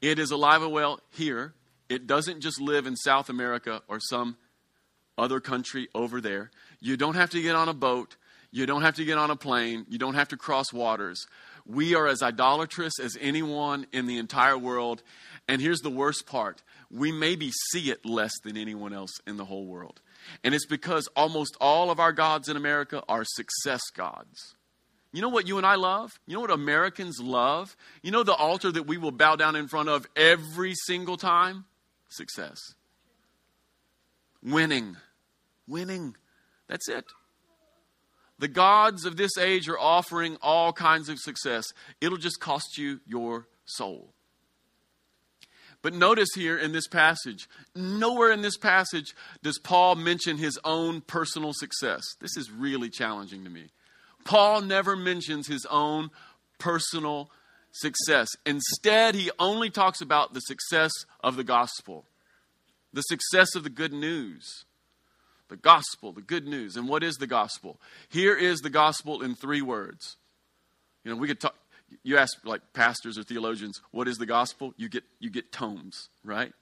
It 0.00 0.18
is 0.18 0.30
alive 0.30 0.62
and 0.62 0.72
well 0.72 1.00
here. 1.10 1.54
It 1.88 2.06
doesn't 2.06 2.40
just 2.40 2.60
live 2.60 2.86
in 2.86 2.96
South 2.96 3.28
America 3.28 3.82
or 3.88 4.00
some 4.00 4.36
other 5.18 5.40
country 5.40 5.88
over 5.94 6.20
there. 6.20 6.50
You 6.80 6.96
don't 6.96 7.14
have 7.14 7.30
to 7.30 7.42
get 7.42 7.54
on 7.54 7.68
a 7.68 7.74
boat. 7.74 8.16
You 8.50 8.66
don't 8.66 8.82
have 8.82 8.96
to 8.96 9.04
get 9.04 9.18
on 9.18 9.30
a 9.30 9.36
plane. 9.36 9.86
You 9.88 9.98
don't 9.98 10.14
have 10.14 10.28
to 10.28 10.36
cross 10.36 10.72
waters. 10.72 11.26
We 11.64 11.94
are 11.94 12.06
as 12.06 12.22
idolatrous 12.22 12.98
as 13.00 13.16
anyone 13.20 13.86
in 13.92 14.06
the 14.06 14.18
entire 14.18 14.58
world. 14.58 15.02
And 15.48 15.60
here's 15.60 15.80
the 15.80 15.90
worst 15.90 16.26
part 16.26 16.62
we 16.92 17.10
maybe 17.10 17.50
see 17.70 17.90
it 17.90 18.04
less 18.04 18.32
than 18.44 18.56
anyone 18.56 18.92
else 18.92 19.12
in 19.26 19.38
the 19.38 19.46
whole 19.46 19.64
world. 19.64 20.00
And 20.44 20.54
it's 20.54 20.66
because 20.66 21.08
almost 21.16 21.56
all 21.60 21.90
of 21.90 21.98
our 21.98 22.12
gods 22.12 22.48
in 22.48 22.56
America 22.56 23.02
are 23.08 23.24
success 23.24 23.80
gods. 23.96 24.54
You 25.12 25.22
know 25.22 25.30
what 25.30 25.48
you 25.48 25.58
and 25.58 25.66
I 25.66 25.74
love? 25.74 26.10
You 26.26 26.34
know 26.34 26.40
what 26.40 26.50
Americans 26.50 27.18
love? 27.20 27.76
You 28.02 28.10
know 28.10 28.22
the 28.22 28.34
altar 28.34 28.70
that 28.70 28.86
we 28.86 28.98
will 28.98 29.10
bow 29.10 29.36
down 29.36 29.56
in 29.56 29.68
front 29.68 29.88
of 29.88 30.06
every 30.16 30.74
single 30.86 31.16
time? 31.16 31.64
Success. 32.08 32.58
Winning. 34.42 34.96
Winning. 35.66 36.16
That's 36.68 36.88
it. 36.88 37.04
The 38.38 38.48
gods 38.48 39.04
of 39.04 39.16
this 39.16 39.36
age 39.38 39.68
are 39.68 39.78
offering 39.78 40.36
all 40.42 40.72
kinds 40.72 41.08
of 41.08 41.18
success. 41.18 41.66
It'll 42.00 42.18
just 42.18 42.40
cost 42.40 42.76
you 42.76 43.00
your 43.06 43.46
soul. 43.64 44.12
But 45.82 45.94
notice 45.94 46.28
here 46.34 46.56
in 46.56 46.72
this 46.72 46.86
passage, 46.86 47.48
nowhere 47.74 48.30
in 48.30 48.40
this 48.40 48.56
passage 48.56 49.14
does 49.42 49.58
Paul 49.58 49.96
mention 49.96 50.38
his 50.38 50.58
own 50.64 51.00
personal 51.00 51.52
success. 51.52 52.02
This 52.20 52.36
is 52.36 52.50
really 52.50 52.88
challenging 52.88 53.42
to 53.44 53.50
me. 53.50 53.66
Paul 54.24 54.62
never 54.62 54.94
mentions 54.96 55.48
his 55.48 55.66
own 55.66 56.10
personal 56.58 57.30
success. 57.72 58.28
Instead, 58.46 59.16
he 59.16 59.32
only 59.40 59.70
talks 59.70 60.00
about 60.00 60.34
the 60.34 60.40
success 60.40 60.92
of 61.20 61.34
the 61.34 61.44
gospel, 61.44 62.04
the 62.92 63.02
success 63.02 63.56
of 63.56 63.64
the 63.64 63.70
good 63.70 63.92
news. 63.92 64.64
The 65.48 65.56
gospel, 65.56 66.12
the 66.12 66.22
good 66.22 66.46
news. 66.46 66.76
And 66.76 66.88
what 66.88 67.02
is 67.02 67.16
the 67.16 67.26
gospel? 67.26 67.78
Here 68.08 68.34
is 68.34 68.60
the 68.60 68.70
gospel 68.70 69.20
in 69.20 69.34
three 69.34 69.60
words. 69.60 70.16
You 71.04 71.10
know, 71.10 71.20
we 71.20 71.28
could 71.28 71.40
talk, 71.40 71.54
you 72.02 72.18
ask 72.18 72.38
like 72.44 72.60
pastors 72.72 73.18
or 73.18 73.22
theologians, 73.22 73.80
what 73.90 74.08
is 74.08 74.18
the 74.18 74.26
gospel? 74.26 74.74
You 74.76 74.88
get 74.88 75.04
you 75.18 75.30
get 75.30 75.52
tomes, 75.52 76.08
right? 76.24 76.52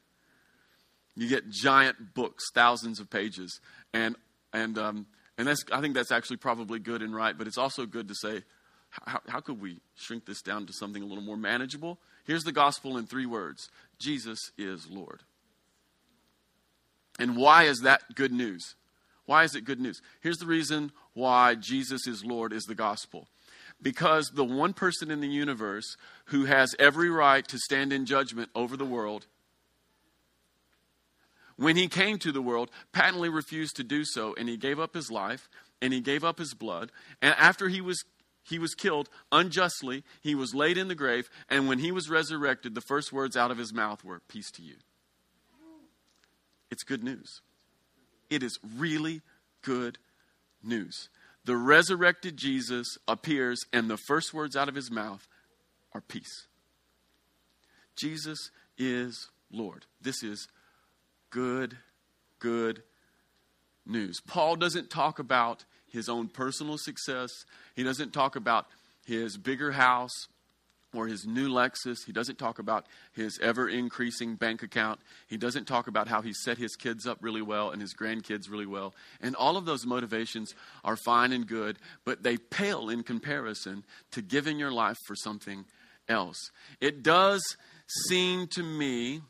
You 1.17 1.29
get 1.29 1.51
giant 1.51 2.15
books, 2.15 2.45
thousands 2.55 3.01
of 3.01 3.11
pages, 3.11 3.61
and 3.93 4.17
and 4.53 4.79
um, 4.79 5.07
and 5.39 5.47
that's 5.47 5.65
I 5.73 5.81
think 5.81 5.95
that's 5.95 6.13
actually 6.13 6.39
probably 6.39 6.79
good 6.79 7.03
and 7.03 7.15
right. 7.15 7.37
But 7.37 7.47
it's 7.47 7.59
also 7.59 7.87
good 7.87 8.09
to 8.09 8.15
say, 8.15 8.43
how, 8.91 9.21
how 9.29 9.41
could 9.41 9.61
we 9.61 9.79
shrink 9.97 10.27
this 10.27 10.43
down 10.43 10.67
to 10.67 10.73
something 10.73 11.03
a 11.03 11.07
little 11.07 11.25
more 11.25 11.37
manageable? 11.37 11.99
Here's 12.25 12.45
the 12.45 12.53
gospel 12.53 12.97
in 12.97 13.07
three 13.07 13.27
words: 13.27 13.69
Jesus 13.99 14.39
is 14.57 14.89
Lord. 14.89 15.21
And 17.19 17.37
why 17.37 17.65
is 17.65 17.81
that 17.81 18.15
good 18.15 18.33
news? 18.33 18.77
Why 19.27 19.45
is 19.45 19.55
it 19.55 19.65
good 19.65 19.79
news? 19.79 20.01
Here's 20.23 20.39
the 20.39 20.47
reason 20.47 20.91
why 21.13 21.55
Jesus 21.55 22.07
is 22.07 22.25
Lord 22.25 22.53
is 22.53 22.65
the 22.65 22.75
gospel 22.75 23.29
because 23.83 24.31
the 24.35 24.45
one 24.45 24.73
person 24.73 25.11
in 25.11 25.21
the 25.21 25.29
universe 25.29 25.97
who 26.27 26.45
has 26.45 26.75
every 26.79 27.11
right 27.11 27.47
to 27.49 27.59
stand 27.59 27.93
in 27.93 28.07
judgment 28.07 28.51
over 28.55 28.77
the 28.77 28.85
world, 28.85 29.27
when 31.57 31.77
he 31.77 31.89
came 31.89 32.19
to 32.19 32.33
the 32.33 32.43
world, 32.43 32.71
patently 32.93 33.29
refused 33.29 33.77
to 33.77 33.85
do 33.85 34.05
so, 34.05 34.35
and 34.35 34.49
he 34.49 34.57
gave 34.57 34.81
up 34.81 34.95
his 34.95 35.11
life 35.11 35.49
and 35.83 35.93
he 35.93 36.01
gave 36.01 36.25
up 36.25 36.39
his 36.39 36.55
blood. 36.55 36.91
And 37.21 37.35
after 37.39 37.69
he 37.69 37.81
was 37.81 38.05
he 38.43 38.59
was 38.59 38.75
killed 38.75 39.09
unjustly, 39.31 40.03
he 40.23 40.35
was 40.35 40.55
laid 40.55 40.79
in 40.79 40.89
the 40.89 40.95
grave, 40.95 41.29
and 41.49 41.69
when 41.69 41.79
he 41.79 41.93
was 41.93 42.09
resurrected, 42.09 42.75
the 42.75 42.81
first 42.81 43.13
words 43.13 43.37
out 43.37 43.51
of 43.51 43.59
his 43.59 43.73
mouth 43.73 44.03
were, 44.03 44.23
Peace 44.29 44.51
to 44.53 44.63
you. 44.63 44.77
It's 46.71 46.83
good 46.83 47.05
news. 47.05 47.43
It 48.31 48.43
is 48.43 48.59
really 48.77 49.21
good 49.63 49.99
news 50.63 51.11
the 51.45 51.57
resurrected 51.57 52.37
Jesus 52.37 52.99
appears, 53.09 53.61
and 53.73 53.89
the 53.89 53.97
first 53.97 54.35
words 54.35 54.57
out 54.57 54.69
of 54.69 54.75
his 54.75 54.91
mouth 54.91 55.27
are 55.93 56.01
peace. 56.01 56.47
Jesus 57.97 58.51
is 58.79 59.29
Lord. 59.51 59.87
This 60.01 60.23
is 60.23 60.49
good, 61.31 61.79
good 62.39 62.83
news. 63.87 64.21
Paul 64.27 64.57
doesn't 64.57 64.91
talk 64.91 65.19
about 65.19 65.65
his 65.89 66.09
own 66.09 66.29
personal 66.29 66.79
success, 66.79 67.31
he 67.75 67.83
doesn't 67.83 68.13
talk 68.13 68.37
about 68.37 68.67
his 69.05 69.37
bigger 69.37 69.73
house 69.73 70.29
or 70.95 71.07
his 71.07 71.27
new 71.27 71.49
Lexus. 71.49 71.99
He 72.05 72.13
doesn't 72.13 72.39
talk 72.39 72.59
about 72.59 72.87
his 73.13 73.39
ever 73.41 73.69
increasing 73.69 74.35
bank 74.35 74.63
account. 74.63 75.01
He 75.27 75.37
doesn't 75.37 75.67
talk 75.67 75.87
about 75.87 76.09
how 76.09 76.23
he 76.23 76.33
set 76.33 76.59
his 76.59 76.77
kids 76.77 77.07
up 77.07 77.19
really 77.21 77.43
well 77.43 77.71
and 77.71 77.81
his 77.81 77.95
grandkids 77.95 78.51
really 78.51 78.67
well. 78.67 78.95
And 79.21 79.37
all 79.37 79.57
of 79.57 79.65
those 79.65 79.87
motivations 79.87 80.55
are 80.85 80.97
fine 80.97 81.33
and 81.33 81.47
good, 81.47 81.79
but 82.05 82.23
they 82.23 82.37
pale 82.37 82.89
in 82.89 83.03
comparison 83.03 83.85
to 84.13 84.23
giving 84.23 84.59
your 84.59 84.73
life 84.73 84.99
for 85.07 85.15
something 85.15 85.65
else. 86.09 86.51
It 86.81 87.03
does 87.03 87.43
seem 88.09 88.47
to 88.49 88.63
me 88.63 89.21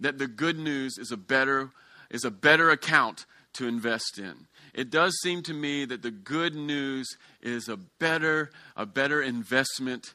that 0.00 0.18
the 0.18 0.28
good 0.28 0.58
news 0.58 0.98
is 0.98 1.10
a 1.10 1.16
better 1.16 1.70
is 2.08 2.24
a 2.24 2.30
better 2.30 2.70
account 2.70 3.26
to 3.54 3.66
invest 3.66 4.18
in. 4.18 4.46
It 4.74 4.90
does 4.90 5.18
seem 5.22 5.42
to 5.44 5.54
me 5.54 5.84
that 5.86 6.02
the 6.02 6.10
good 6.10 6.54
news 6.54 7.08
is 7.40 7.68
a 7.68 7.76
better 7.76 8.50
a 8.76 8.86
better 8.86 9.22
investment 9.22 10.14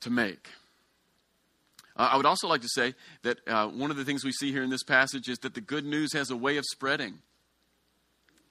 to 0.00 0.10
make. 0.10 0.48
Uh, 1.96 2.10
I 2.12 2.16
would 2.16 2.26
also 2.26 2.48
like 2.48 2.62
to 2.62 2.68
say 2.68 2.94
that 3.22 3.38
uh, 3.48 3.68
one 3.68 3.90
of 3.90 3.96
the 3.96 4.04
things 4.04 4.24
we 4.24 4.32
see 4.32 4.52
here 4.52 4.62
in 4.62 4.70
this 4.70 4.84
passage 4.84 5.28
is 5.28 5.38
that 5.38 5.54
the 5.54 5.60
good 5.60 5.84
news 5.84 6.12
has 6.12 6.30
a 6.30 6.36
way 6.36 6.56
of 6.56 6.64
spreading. 6.64 7.18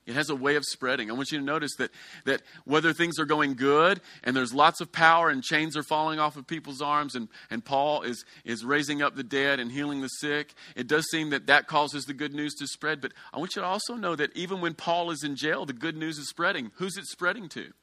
It 0.07 0.15
has 0.15 0.29
a 0.29 0.35
way 0.35 0.55
of 0.55 0.63
spreading. 0.63 1.11
I 1.11 1.13
want 1.13 1.33
you 1.33 1.37
to 1.37 1.43
notice 1.43 1.75
that, 1.79 1.91
that 2.23 2.41
whether 2.63 2.93
things 2.93 3.19
are 3.19 3.25
going 3.25 3.55
good 3.55 3.99
and 4.23 4.33
there's 4.33 4.53
lots 4.53 4.79
of 4.79 4.93
power 4.93 5.29
and 5.29 5.43
chains 5.43 5.75
are 5.75 5.83
falling 5.83 6.17
off 6.17 6.37
of 6.37 6.47
people's 6.47 6.81
arms 6.81 7.13
and, 7.13 7.27
and 7.51 7.63
Paul 7.63 8.03
is, 8.03 8.23
is 8.45 8.63
raising 8.63 9.01
up 9.01 9.15
the 9.15 9.23
dead 9.23 9.59
and 9.59 9.69
healing 9.69 9.99
the 9.99 10.07
sick, 10.07 10.53
it 10.77 10.87
does 10.87 11.05
seem 11.11 11.31
that 11.31 11.47
that 11.47 11.67
causes 11.67 12.05
the 12.05 12.13
good 12.13 12.33
news 12.33 12.53
to 12.55 12.67
spread. 12.67 13.01
But 13.01 13.11
I 13.33 13.37
want 13.37 13.57
you 13.57 13.61
to 13.61 13.67
also 13.67 13.95
know 13.95 14.15
that 14.15 14.35
even 14.35 14.61
when 14.61 14.75
Paul 14.75 15.11
is 15.11 15.23
in 15.25 15.35
jail, 15.35 15.65
the 15.65 15.73
good 15.73 15.97
news 15.97 16.17
is 16.17 16.29
spreading. 16.29 16.71
Who's 16.75 16.95
it 16.95 17.05
spreading 17.05 17.49
to? 17.49 17.73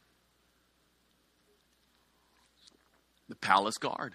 The 3.29 3.37
palace 3.37 3.79
guard. 3.79 4.15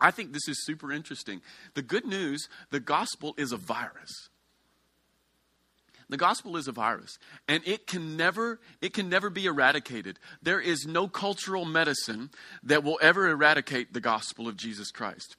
I 0.00 0.10
think 0.10 0.32
this 0.32 0.48
is 0.48 0.64
super 0.64 0.92
interesting. 0.92 1.40
The 1.74 1.82
good 1.82 2.04
news, 2.04 2.48
the 2.70 2.80
gospel 2.80 3.34
is 3.38 3.52
a 3.52 3.56
virus. 3.56 4.28
The 6.08 6.16
gospel 6.16 6.56
is 6.56 6.68
a 6.68 6.72
virus, 6.72 7.18
and 7.48 7.62
it 7.66 7.86
can 7.86 8.16
never 8.16 8.60
it 8.82 8.92
can 8.92 9.08
never 9.08 9.30
be 9.30 9.46
eradicated. 9.46 10.18
There 10.42 10.60
is 10.60 10.86
no 10.86 11.08
cultural 11.08 11.64
medicine 11.64 12.30
that 12.62 12.84
will 12.84 12.98
ever 13.00 13.28
eradicate 13.28 13.94
the 13.94 14.00
gospel 14.00 14.46
of 14.46 14.56
Jesus 14.56 14.90
Christ. 14.90 15.36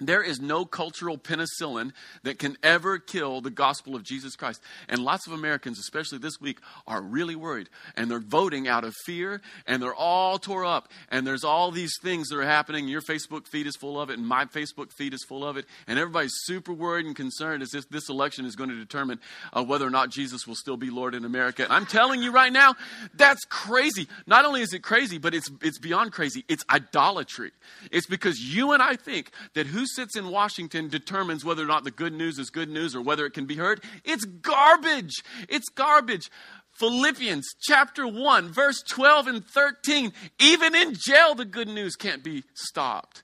There 0.00 0.22
is 0.22 0.40
no 0.40 0.64
cultural 0.64 1.18
penicillin 1.18 1.92
that 2.22 2.38
can 2.38 2.56
ever 2.62 2.98
kill 2.98 3.40
the 3.40 3.50
gospel 3.50 3.94
of 3.94 4.02
Jesus 4.02 4.34
Christ. 4.34 4.62
And 4.88 5.00
lots 5.02 5.26
of 5.26 5.32
Americans, 5.32 5.78
especially 5.78 6.18
this 6.18 6.40
week, 6.40 6.58
are 6.86 7.02
really 7.02 7.36
worried. 7.36 7.68
And 7.96 8.10
they're 8.10 8.18
voting 8.18 8.66
out 8.66 8.84
of 8.84 8.94
fear, 9.04 9.42
and 9.66 9.82
they're 9.82 9.94
all 9.94 10.38
tore 10.38 10.64
up. 10.64 10.88
And 11.10 11.26
there's 11.26 11.44
all 11.44 11.70
these 11.70 11.92
things 12.02 12.28
that 12.28 12.38
are 12.38 12.44
happening. 12.44 12.88
Your 12.88 13.02
Facebook 13.02 13.46
feed 13.46 13.66
is 13.66 13.76
full 13.76 14.00
of 14.00 14.10
it, 14.10 14.18
and 14.18 14.26
my 14.26 14.46
Facebook 14.46 14.92
feed 14.92 15.12
is 15.12 15.24
full 15.28 15.44
of 15.44 15.56
it. 15.56 15.66
And 15.86 15.98
everybody's 15.98 16.34
super 16.44 16.72
worried 16.72 17.06
and 17.06 17.14
concerned 17.14 17.62
as 17.62 17.74
if 17.74 17.88
this 17.88 18.08
election 18.08 18.46
is 18.46 18.56
going 18.56 18.70
to 18.70 18.78
determine 18.78 19.20
uh, 19.52 19.62
whether 19.62 19.86
or 19.86 19.90
not 19.90 20.10
Jesus 20.10 20.46
will 20.46 20.54
still 20.54 20.76
be 20.76 20.90
Lord 20.90 21.14
in 21.14 21.24
America. 21.24 21.64
And 21.64 21.72
I'm 21.72 21.86
telling 21.86 22.22
you 22.22 22.32
right 22.32 22.52
now, 22.52 22.74
that's 23.14 23.44
crazy. 23.44 24.08
Not 24.26 24.44
only 24.44 24.62
is 24.62 24.72
it 24.72 24.82
crazy, 24.82 25.18
but 25.18 25.34
it's, 25.34 25.50
it's 25.62 25.78
beyond 25.78 26.12
crazy. 26.12 26.44
It's 26.48 26.64
idolatry. 26.70 27.52
It's 27.90 28.06
because 28.06 28.40
you 28.40 28.72
and 28.72 28.82
I 28.82 28.96
think 28.96 29.30
that 29.54 29.66
who's 29.66 29.89
sits 29.94 30.16
in 30.16 30.30
Washington 30.30 30.88
determines 30.88 31.44
whether 31.44 31.62
or 31.62 31.66
not 31.66 31.84
the 31.84 31.90
good 31.90 32.12
news 32.12 32.38
is 32.38 32.50
good 32.50 32.68
news 32.68 32.94
or 32.94 33.00
whether 33.00 33.26
it 33.26 33.32
can 33.32 33.46
be 33.46 33.56
heard. 33.56 33.82
It's 34.04 34.24
garbage. 34.24 35.22
It's 35.48 35.68
garbage. 35.68 36.30
Philippians 36.78 37.46
chapter 37.60 38.06
1, 38.06 38.52
verse 38.52 38.82
12 38.88 39.26
and 39.26 39.44
13. 39.44 40.12
Even 40.38 40.74
in 40.74 40.94
jail, 40.94 41.34
the 41.34 41.44
good 41.44 41.68
news 41.68 41.96
can't 41.96 42.24
be 42.24 42.44
stopped. 42.54 43.22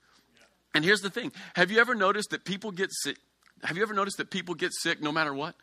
And 0.75 0.85
here's 0.85 1.01
the 1.01 1.11
thing 1.11 1.33
have 1.55 1.71
you 1.71 1.79
ever 1.79 1.95
noticed 1.95 2.31
that 2.31 2.45
people 2.45 2.71
get 2.71 2.91
sick? 2.93 3.17
Have 3.63 3.77
you 3.77 3.83
ever 3.83 3.95
noticed 3.95 4.19
that 4.19 4.31
people 4.31 4.55
get 4.55 4.73
sick 4.75 5.01
no 5.01 5.11
matter 5.11 5.33
what? 5.33 5.55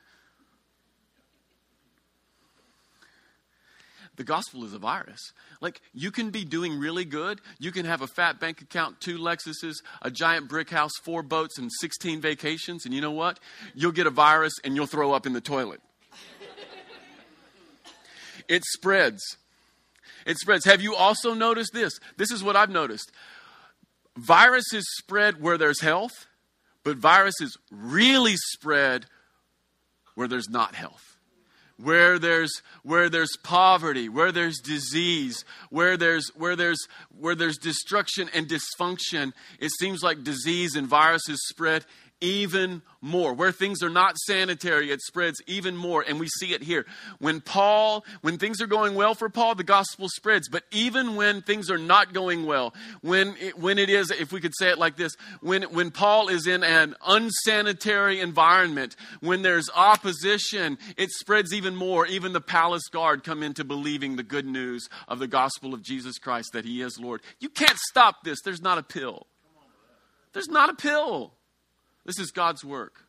The 4.16 4.24
gospel 4.24 4.64
is 4.64 4.74
a 4.74 4.80
virus. 4.80 5.34
Like, 5.60 5.82
you 5.94 6.12
can 6.12 6.30
be 6.30 6.46
doing 6.46 6.78
really 6.78 7.06
good. 7.06 7.42
You 7.60 7.72
can 7.72 7.86
have 7.86 8.02
a 8.02 8.08
fat 8.08 8.40
bank 8.40 8.62
account, 8.62 9.02
two 9.02 9.18
Lexuses, 9.18 9.76
a 10.02 10.12
giant 10.12 10.48
brick 10.48 10.70
house, 10.70 10.92
four 11.04 11.24
boats, 11.24 11.58
and 11.58 11.72
16 11.80 12.22
vacations. 12.22 12.86
And 12.86 12.94
you 12.94 13.02
know 13.02 13.12
what? 13.12 13.40
You'll 13.74 13.92
get 13.92 14.06
a 14.06 14.12
virus 14.12 14.54
and 14.64 14.76
you'll 14.76 14.86
throw 14.86 15.14
up 15.14 15.26
in 15.26 15.34
the 15.34 15.42
toilet. 15.42 15.82
it 18.48 18.64
spreads. 18.66 19.22
It 20.26 20.38
spreads. 20.38 20.66
Have 20.66 20.82
you 20.82 20.96
also 20.96 21.34
noticed 21.34 21.74
this? 21.74 22.00
This 22.18 22.32
is 22.32 22.44
what 22.44 22.56
I've 22.56 22.70
noticed. 22.70 23.12
Viruses 24.16 24.86
spread 24.98 25.42
where 25.42 25.58
there's 25.58 25.82
health, 25.82 26.28
but 26.84 26.98
viruses 26.98 27.58
really 27.72 28.36
spread 28.36 29.08
where 30.14 30.28
there's 30.28 30.50
not 30.50 30.76
health 30.76 31.13
where 31.78 32.20
there's 32.20 32.62
where 32.84 33.10
there's 33.10 33.36
poverty 33.44 34.08
where 34.10 34.32
there's 34.32 34.60
disease 34.60 35.44
where 35.70 35.98
there's 35.98 36.30
where 36.36 36.56
there's 36.56 36.88
where 37.20 37.36
there's 37.36 37.58
destruction 37.58 38.30
and 38.34 38.48
dysfunction 38.48 39.34
it 39.60 39.72
seems 39.80 40.04
like 40.04 40.24
disease 40.24 40.76
and 40.76 40.88
viruses 40.88 41.40
spread 41.48 41.86
even 42.24 42.82
more. 43.02 43.34
Where 43.34 43.52
things 43.52 43.84
are 43.84 43.90
not 43.90 44.18
sanitary, 44.18 44.92
it 44.92 45.02
spreads 45.02 45.42
even 45.46 45.76
more. 45.76 46.04
And 46.08 46.20
we 46.22 46.28
see 46.28 46.54
it 46.54 46.64
here. 46.64 46.86
When 47.20 47.42
Paul, 47.42 48.06
when 48.22 48.38
things 48.38 48.62
are 48.62 48.68
going 48.68 48.96
well 48.96 49.14
for 49.14 49.30
Paul, 49.30 49.56
the 49.56 49.64
gospel 49.64 50.08
spreads. 50.08 50.48
But 50.48 50.64
even 50.72 51.18
when 51.18 51.42
things 51.42 51.70
are 51.70 51.78
not 51.78 52.14
going 52.14 52.46
well, 52.46 52.74
when 53.02 53.36
it, 53.40 53.60
when 53.60 53.78
it 53.78 53.90
is, 53.90 54.10
if 54.10 54.32
we 54.32 54.40
could 54.40 54.54
say 54.58 54.70
it 54.70 54.78
like 54.78 54.96
this, 54.96 55.12
when, 55.42 55.64
when 55.64 55.92
Paul 55.92 56.30
is 56.30 56.48
in 56.48 56.64
an 56.64 56.96
unsanitary 57.06 58.22
environment, 58.22 58.96
when 59.20 59.42
there's 59.42 59.70
opposition, 59.76 60.78
it 60.96 61.12
spreads 61.12 61.54
even 61.54 61.76
more. 61.76 62.08
Even 62.08 62.32
the 62.32 62.42
palace 62.42 62.88
guard 62.90 63.26
come 63.26 63.44
into 63.44 63.66
believing 63.66 64.16
the 64.16 64.24
good 64.24 64.46
news 64.46 64.88
of 65.10 65.20
the 65.20 65.28
gospel 65.28 65.74
of 65.74 65.82
Jesus 65.82 66.18
Christ 66.18 66.54
that 66.54 66.64
he 66.64 66.82
is 66.82 66.98
Lord. 66.98 67.22
You 67.42 67.50
can't 67.50 67.78
stop 67.78 68.24
this. 68.24 68.40
There's 68.42 68.62
not 68.62 68.78
a 68.78 68.84
pill. 68.84 69.28
There's 70.32 70.48
not 70.48 70.70
a 70.70 70.74
pill. 70.74 71.34
This 72.06 72.20
is 72.20 72.32
God's 72.32 72.66
work. 72.66 73.06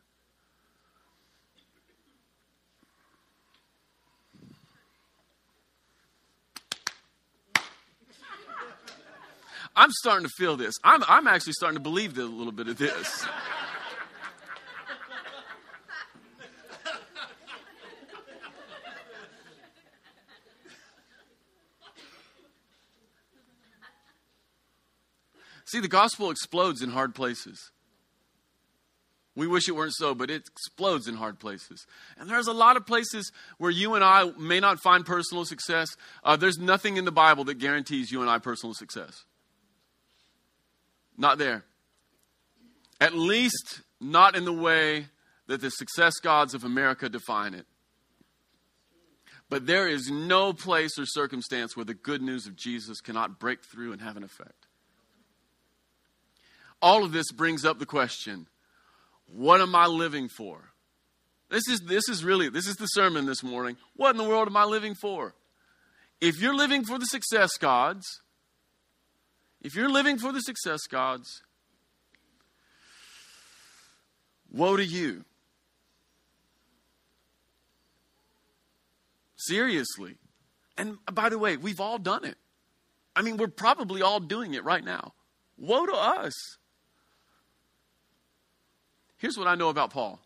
I'm 9.75 9.91
starting 9.91 10.25
to 10.25 10.31
feel 10.37 10.55
this. 10.55 10.73
I'm, 10.83 11.03
I'm 11.07 11.27
actually 11.27 11.53
starting 11.53 11.75
to 11.75 11.83
believe 11.83 12.17
a 12.17 12.23
little 12.23 12.53
bit 12.53 12.69
of 12.69 12.77
this. 12.77 13.27
See, 25.65 25.81
the 25.81 25.89
gospel 25.89 26.31
explodes 26.31 26.81
in 26.81 26.91
hard 26.91 27.13
places. 27.13 27.71
We 29.35 29.47
wish 29.47 29.67
it 29.67 29.75
weren't 29.75 29.93
so, 29.93 30.15
but 30.15 30.29
it 30.29 30.43
explodes 30.47 31.07
in 31.07 31.15
hard 31.15 31.39
places. 31.39 31.85
And 32.17 32.29
there's 32.29 32.47
a 32.47 32.53
lot 32.53 32.77
of 32.77 32.85
places 32.85 33.31
where 33.57 33.71
you 33.71 33.95
and 33.95 34.03
I 34.03 34.31
may 34.39 34.61
not 34.61 34.79
find 34.79 35.05
personal 35.05 35.43
success. 35.43 35.89
Uh, 36.23 36.37
there's 36.37 36.57
nothing 36.57 36.95
in 36.95 37.03
the 37.03 37.11
Bible 37.11 37.43
that 37.45 37.55
guarantees 37.55 38.11
you 38.11 38.21
and 38.21 38.29
I 38.29 38.39
personal 38.39 38.73
success. 38.73 39.25
Not 41.17 41.37
there. 41.37 41.65
At 43.01 43.13
least 43.13 43.81
not 43.99 44.35
in 44.37 44.45
the 44.45 44.53
way 44.53 45.07
that 45.47 45.59
the 45.59 45.69
success 45.69 46.13
gods 46.21 46.53
of 46.53 46.63
America 46.63 47.09
define 47.09 47.53
it. 47.53 47.65
But 49.49 49.67
there 49.67 49.87
is 49.87 50.09
no 50.09 50.53
place 50.53 50.97
or 50.97 51.05
circumstance 51.05 51.75
where 51.75 51.85
the 51.85 51.93
good 51.93 52.21
news 52.21 52.47
of 52.47 52.55
Jesus 52.55 52.99
cannot 53.01 53.39
break 53.39 53.63
through 53.63 53.91
and 53.91 54.01
have 54.01 54.17
an 54.17 54.23
effect. 54.23 54.67
All 56.81 57.03
of 57.03 57.11
this 57.11 57.31
brings 57.31 57.65
up 57.65 57.79
the 57.79 57.85
question 57.85 58.47
what 59.27 59.61
am 59.61 59.75
I 59.75 59.87
living 59.87 60.29
for? 60.29 60.71
This 61.49 61.67
is, 61.67 61.81
this 61.81 62.09
is 62.09 62.23
really, 62.23 62.49
this 62.49 62.67
is 62.67 62.75
the 62.75 62.87
sermon 62.87 63.25
this 63.25 63.43
morning. 63.43 63.77
What 63.95 64.11
in 64.11 64.17
the 64.17 64.27
world 64.27 64.47
am 64.47 64.57
I 64.57 64.65
living 64.65 64.95
for? 64.95 65.35
If 66.21 66.41
you're 66.41 66.55
living 66.55 66.83
for 66.83 66.97
the 66.97 67.05
success 67.05 67.57
gods, 67.57 68.05
if 69.61 69.75
you're 69.75 69.89
living 69.89 70.17
for 70.17 70.31
the 70.31 70.41
success 70.41 70.81
gods, 70.89 71.41
woe 74.51 74.75
to 74.75 74.85
you. 74.85 75.25
Seriously. 79.35 80.15
And 80.77 80.97
by 81.11 81.29
the 81.29 81.37
way, 81.37 81.57
we've 81.57 81.79
all 81.79 81.99
done 81.99 82.25
it. 82.25 82.37
I 83.15 83.21
mean, 83.21 83.37
we're 83.37 83.47
probably 83.47 84.01
all 84.01 84.19
doing 84.19 84.55
it 84.55 84.63
right 84.63 84.83
now. 84.83 85.13
Woe 85.57 85.85
to 85.85 85.93
us. 85.93 86.33
Here's 89.25 89.39
what 89.39 89.47
I 89.47 89.55
know 89.55 89.69
about 89.69 89.89
Paul 89.89 90.19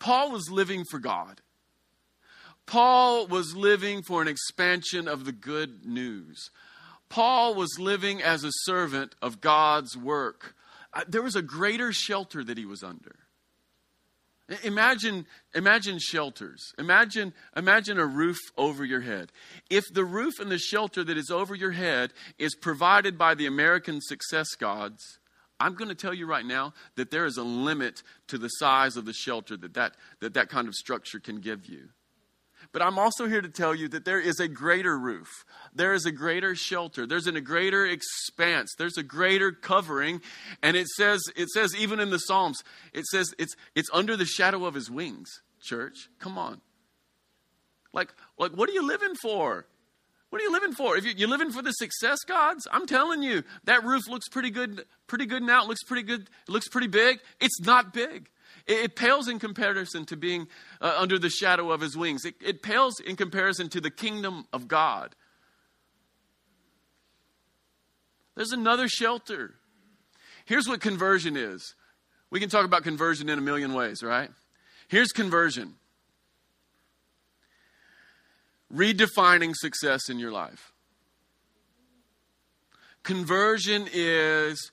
Paul 0.00 0.32
was 0.32 0.50
living 0.50 0.84
for 0.90 0.98
God. 0.98 1.42
Paul 2.66 3.28
was 3.28 3.54
living 3.54 4.02
for 4.02 4.20
an 4.20 4.26
expansion 4.26 5.06
of 5.06 5.24
the 5.24 5.30
good 5.30 5.86
news. 5.86 6.50
Paul 7.08 7.54
was 7.54 7.78
living 7.78 8.20
as 8.20 8.42
a 8.42 8.50
servant 8.64 9.14
of 9.22 9.40
God's 9.40 9.96
work. 9.96 10.56
Uh, 10.92 11.04
there 11.06 11.22
was 11.22 11.36
a 11.36 11.42
greater 11.42 11.92
shelter 11.92 12.42
that 12.42 12.58
he 12.58 12.66
was 12.66 12.82
under. 12.82 13.14
Imagine, 14.64 15.24
imagine 15.54 16.00
shelters. 16.00 16.72
Imagine, 16.80 17.32
imagine 17.56 18.00
a 18.00 18.06
roof 18.06 18.38
over 18.56 18.84
your 18.84 19.02
head. 19.02 19.30
If 19.70 19.84
the 19.94 20.04
roof 20.04 20.40
and 20.40 20.50
the 20.50 20.58
shelter 20.58 21.04
that 21.04 21.16
is 21.16 21.30
over 21.30 21.54
your 21.54 21.70
head 21.70 22.12
is 22.40 22.56
provided 22.56 23.16
by 23.16 23.36
the 23.36 23.46
American 23.46 24.00
success 24.00 24.56
gods, 24.58 25.20
I'm 25.60 25.74
going 25.74 25.90
to 25.90 25.94
tell 25.94 26.14
you 26.14 26.26
right 26.26 26.44
now 26.44 26.72
that 26.96 27.10
there 27.10 27.26
is 27.26 27.36
a 27.36 27.42
limit 27.42 28.02
to 28.28 28.38
the 28.38 28.48
size 28.48 28.96
of 28.96 29.04
the 29.04 29.12
shelter 29.12 29.56
that 29.58 29.74
that, 29.74 29.94
that, 30.20 30.34
that 30.34 30.48
kind 30.48 30.66
of 30.66 30.74
structure 30.74 31.20
can 31.20 31.40
give 31.40 31.66
you. 31.66 31.90
But 32.72 32.82
I'm 32.82 32.98
also 32.98 33.26
here 33.26 33.40
to 33.40 33.48
tell 33.48 33.74
you 33.74 33.88
that 33.88 34.04
there 34.04 34.20
is 34.20 34.38
a 34.38 34.46
greater 34.46 34.96
roof. 34.96 35.28
There 35.74 35.92
is 35.92 36.06
a 36.06 36.12
greater 36.12 36.54
shelter. 36.54 37.06
There's 37.06 37.26
an, 37.26 37.36
a 37.36 37.40
greater 37.40 37.84
expanse. 37.84 38.74
There's 38.78 38.96
a 38.96 39.02
greater 39.02 39.50
covering. 39.50 40.20
And 40.62 40.76
it 40.76 40.86
says, 40.88 41.20
it 41.36 41.48
says 41.48 41.74
even 41.76 42.00
in 42.00 42.10
the 42.10 42.18
Psalms, 42.18 42.62
it 42.92 43.06
says 43.06 43.34
it's, 43.38 43.54
it's 43.74 43.90
under 43.92 44.16
the 44.16 44.26
shadow 44.26 44.66
of 44.66 44.74
his 44.74 44.90
wings, 44.90 45.28
church. 45.60 46.08
Come 46.20 46.38
on. 46.38 46.60
Like, 47.92 48.14
like 48.38 48.52
what 48.52 48.68
are 48.68 48.72
you 48.72 48.86
living 48.86 49.14
for? 49.20 49.66
What 50.30 50.40
are 50.40 50.44
you 50.44 50.52
living 50.52 50.72
for? 50.72 50.96
If 50.96 51.04
you're 51.04 51.28
living 51.28 51.50
for 51.50 51.60
the 51.60 51.72
success 51.72 52.20
gods, 52.20 52.66
I'm 52.70 52.86
telling 52.86 53.22
you, 53.22 53.42
that 53.64 53.84
roof 53.84 54.08
looks 54.08 54.28
pretty 54.28 54.50
good, 54.50 54.84
pretty 55.08 55.26
good 55.26 55.42
now. 55.42 55.64
It 55.64 55.68
looks 55.68 55.82
pretty 55.82 56.04
good. 56.04 56.22
It 56.22 56.48
looks 56.48 56.68
pretty 56.68 56.86
big. 56.86 57.18
It's 57.40 57.60
not 57.60 57.92
big. 57.92 58.30
It, 58.66 58.78
it 58.78 58.96
pales 58.96 59.26
in 59.26 59.40
comparison 59.40 60.06
to 60.06 60.16
being 60.16 60.46
uh, 60.80 60.94
under 60.96 61.18
the 61.18 61.30
shadow 61.30 61.72
of 61.72 61.80
his 61.80 61.96
wings. 61.96 62.24
It, 62.24 62.36
it 62.40 62.62
pales 62.62 63.00
in 63.00 63.16
comparison 63.16 63.68
to 63.70 63.80
the 63.80 63.90
kingdom 63.90 64.46
of 64.52 64.68
God. 64.68 65.16
There's 68.36 68.52
another 68.52 68.86
shelter. 68.86 69.56
Here's 70.44 70.68
what 70.68 70.80
conversion 70.80 71.36
is. 71.36 71.74
We 72.30 72.38
can 72.38 72.48
talk 72.48 72.64
about 72.64 72.84
conversion 72.84 73.28
in 73.28 73.36
a 73.36 73.42
million 73.42 73.74
ways, 73.74 74.00
right? 74.00 74.30
Here's 74.86 75.08
conversion 75.08 75.74
redefining 78.72 79.54
success 79.54 80.08
in 80.08 80.18
your 80.18 80.32
life. 80.32 80.72
Conversion 83.02 83.88
is 83.92 84.70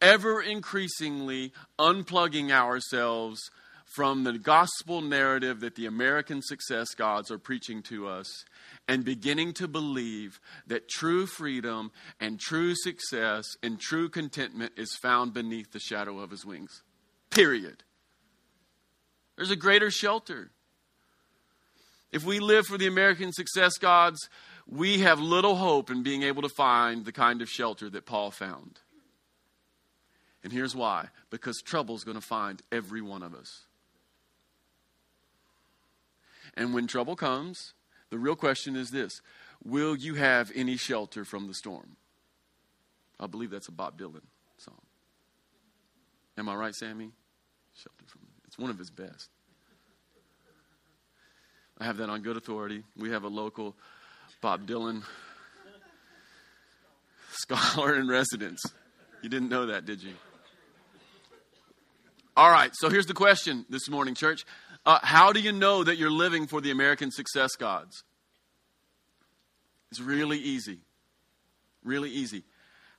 ever 0.00 0.42
increasingly 0.42 1.52
unplugging 1.78 2.50
ourselves 2.50 3.50
from 3.94 4.24
the 4.24 4.38
gospel 4.38 5.02
narrative 5.02 5.60
that 5.60 5.74
the 5.74 5.86
American 5.86 6.40
success 6.40 6.94
gods 6.94 7.30
are 7.30 7.38
preaching 7.38 7.82
to 7.82 8.08
us 8.08 8.44
and 8.88 9.04
beginning 9.04 9.52
to 9.52 9.68
believe 9.68 10.40
that 10.66 10.88
true 10.88 11.26
freedom 11.26 11.92
and 12.18 12.40
true 12.40 12.74
success 12.74 13.44
and 13.62 13.78
true 13.78 14.08
contentment 14.08 14.72
is 14.76 14.96
found 15.02 15.34
beneath 15.34 15.72
the 15.72 15.78
shadow 15.78 16.18
of 16.20 16.30
his 16.30 16.44
wings. 16.44 16.82
Period. 17.30 17.84
There's 19.36 19.50
a 19.50 19.56
greater 19.56 19.90
shelter. 19.90 20.50
If 22.12 22.24
we 22.24 22.40
live 22.40 22.66
for 22.66 22.76
the 22.76 22.86
American 22.86 23.32
success 23.32 23.78
gods, 23.78 24.28
we 24.66 25.00
have 25.00 25.18
little 25.18 25.56
hope 25.56 25.90
in 25.90 26.02
being 26.02 26.22
able 26.22 26.42
to 26.42 26.48
find 26.48 27.04
the 27.04 27.12
kind 27.12 27.40
of 27.42 27.48
shelter 27.48 27.88
that 27.90 28.06
Paul 28.06 28.30
found. 28.30 28.80
And 30.44 30.52
here's 30.52 30.74
why 30.74 31.08
because 31.30 31.62
trouble's 31.62 32.04
going 32.04 32.16
to 32.16 32.26
find 32.26 32.62
every 32.70 33.00
one 33.00 33.22
of 33.22 33.34
us. 33.34 33.62
And 36.54 36.74
when 36.74 36.86
trouble 36.86 37.16
comes, 37.16 37.72
the 38.10 38.18
real 38.18 38.36
question 38.36 38.76
is 38.76 38.90
this 38.90 39.22
Will 39.64 39.96
you 39.96 40.14
have 40.14 40.52
any 40.54 40.76
shelter 40.76 41.24
from 41.24 41.46
the 41.46 41.54
storm? 41.54 41.96
I 43.18 43.26
believe 43.26 43.50
that's 43.50 43.68
a 43.68 43.72
Bob 43.72 43.98
Dylan 43.98 44.22
song. 44.58 44.80
Am 46.36 46.48
I 46.48 46.54
right, 46.54 46.74
Sammy? 46.74 47.12
Shelter 47.74 48.04
from 48.06 48.20
it's 48.46 48.58
one 48.58 48.70
of 48.70 48.78
his 48.78 48.90
best. 48.90 49.30
I 51.82 51.84
have 51.84 51.96
that 51.96 52.08
on 52.08 52.22
good 52.22 52.36
authority. 52.36 52.84
We 52.96 53.10
have 53.10 53.24
a 53.24 53.28
local 53.28 53.74
Bob 54.40 54.68
Dylan 54.68 55.02
scholar 57.32 57.96
in 57.96 58.06
residence. 58.06 58.62
You 59.20 59.28
didn't 59.28 59.48
know 59.48 59.66
that, 59.66 59.84
did 59.84 60.00
you? 60.00 60.12
All 62.36 62.48
right, 62.48 62.70
so 62.72 62.88
here's 62.88 63.06
the 63.06 63.14
question 63.14 63.66
this 63.68 63.90
morning, 63.90 64.14
church. 64.14 64.44
Uh, 64.86 65.00
how 65.02 65.32
do 65.32 65.40
you 65.40 65.50
know 65.50 65.82
that 65.82 65.96
you're 65.96 66.08
living 66.08 66.46
for 66.46 66.60
the 66.60 66.70
American 66.70 67.10
success 67.10 67.56
gods? 67.56 68.04
It's 69.90 70.00
really 70.00 70.38
easy. 70.38 70.82
Really 71.82 72.10
easy. 72.10 72.44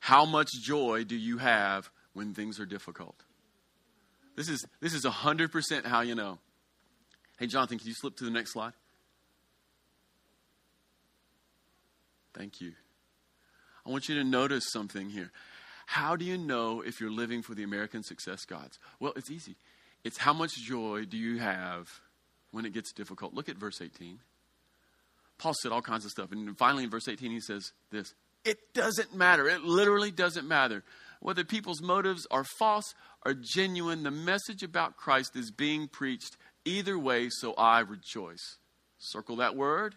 How 0.02 0.26
much 0.26 0.50
joy 0.62 1.06
do 1.06 1.16
you 1.16 1.38
have 1.38 1.90
when 2.12 2.34
things 2.34 2.60
are 2.60 2.66
difficult? 2.66 3.16
This 4.36 4.50
is 4.50 4.66
this 4.82 4.94
is 4.94 5.06
100% 5.06 5.86
how 5.86 6.02
you 6.02 6.16
know. 6.16 6.40
Hey, 7.40 7.48
Jonathan, 7.48 7.80
can 7.80 7.88
you 7.88 7.94
slip 7.94 8.16
to 8.18 8.24
the 8.24 8.32
next 8.32 8.54
slide? 8.54 8.74
Thank 12.34 12.62
you. 12.62 12.74
I 13.86 13.90
want 13.90 14.08
you 14.08 14.16
to 14.16 14.24
notice 14.24 14.72
something 14.72 15.10
here. 15.10 15.32
How 15.86 16.16
do 16.16 16.26
you 16.26 16.38
know 16.38 16.82
if 16.82 17.00
you're 17.02 17.12
living 17.12 17.42
for 17.42 17.54
the 17.54 17.64
American 17.64 18.04
success 18.04 18.46
gods? 18.46 18.80
Well, 19.00 19.14
it's 19.16 19.30
easy. 19.30 19.56
It's 20.04 20.18
how 20.18 20.34
much 20.34 20.56
joy 20.56 21.06
do 21.06 21.18
you 21.18 21.40
have 21.40 21.90
when 22.52 22.66
it 22.66 22.74
gets 22.74 22.92
difficult? 22.94 23.34
Look 23.34 23.50
at 23.50 23.58
verse 23.58 23.82
18. 23.82 24.20
Paul 25.38 25.54
said 25.62 25.72
all 25.72 25.82
kinds 25.82 26.06
of 26.06 26.12
stuff. 26.12 26.32
And 26.32 26.58
finally, 26.58 26.86
in 26.86 26.90
verse 26.90 27.08
18, 27.08 27.32
he 27.32 27.42
says 27.42 27.72
this 27.92 28.14
It 28.46 28.74
doesn't 28.74 29.14
matter. 29.14 29.48
It 29.48 29.64
literally 29.64 30.12
doesn't 30.12 30.48
matter. 30.48 30.84
Whether 31.20 31.44
people's 31.44 31.82
motives 31.82 32.28
are 32.32 32.44
false 32.44 32.94
or 33.26 33.34
genuine, 33.34 34.04
the 34.04 34.12
message 34.12 34.62
about 34.64 34.98
Christ 34.98 35.36
is 35.36 35.52
being 35.52 35.88
preached 35.88 36.38
either 36.66 36.98
way, 36.98 37.30
so 37.30 37.54
I 37.54 37.80
rejoice. 37.80 38.58
Circle 38.98 39.38
that 39.38 39.56
word, 39.56 39.96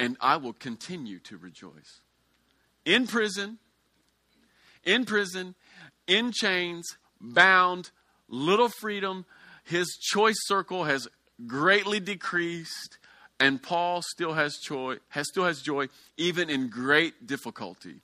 and 0.00 0.16
I 0.20 0.36
will 0.36 0.52
continue 0.52 1.18
to 1.20 1.36
rejoice. 1.36 2.00
In 2.84 3.06
prison, 3.06 3.58
in 4.84 5.04
prison, 5.04 5.54
in 6.06 6.32
chains, 6.32 6.96
bound, 7.20 7.90
little 8.28 8.68
freedom. 8.68 9.26
His 9.64 9.98
choice 10.00 10.38
circle 10.46 10.84
has 10.84 11.08
greatly 11.46 12.00
decreased, 12.00 12.98
and 13.38 13.62
Paul 13.62 14.02
still 14.02 14.32
has 14.32 14.56
joy, 14.56 14.96
has, 15.08 15.28
still 15.28 15.44
has 15.44 15.60
joy 15.60 15.88
even 16.16 16.48
in 16.50 16.68
great 16.68 17.26
difficulty. 17.26 18.00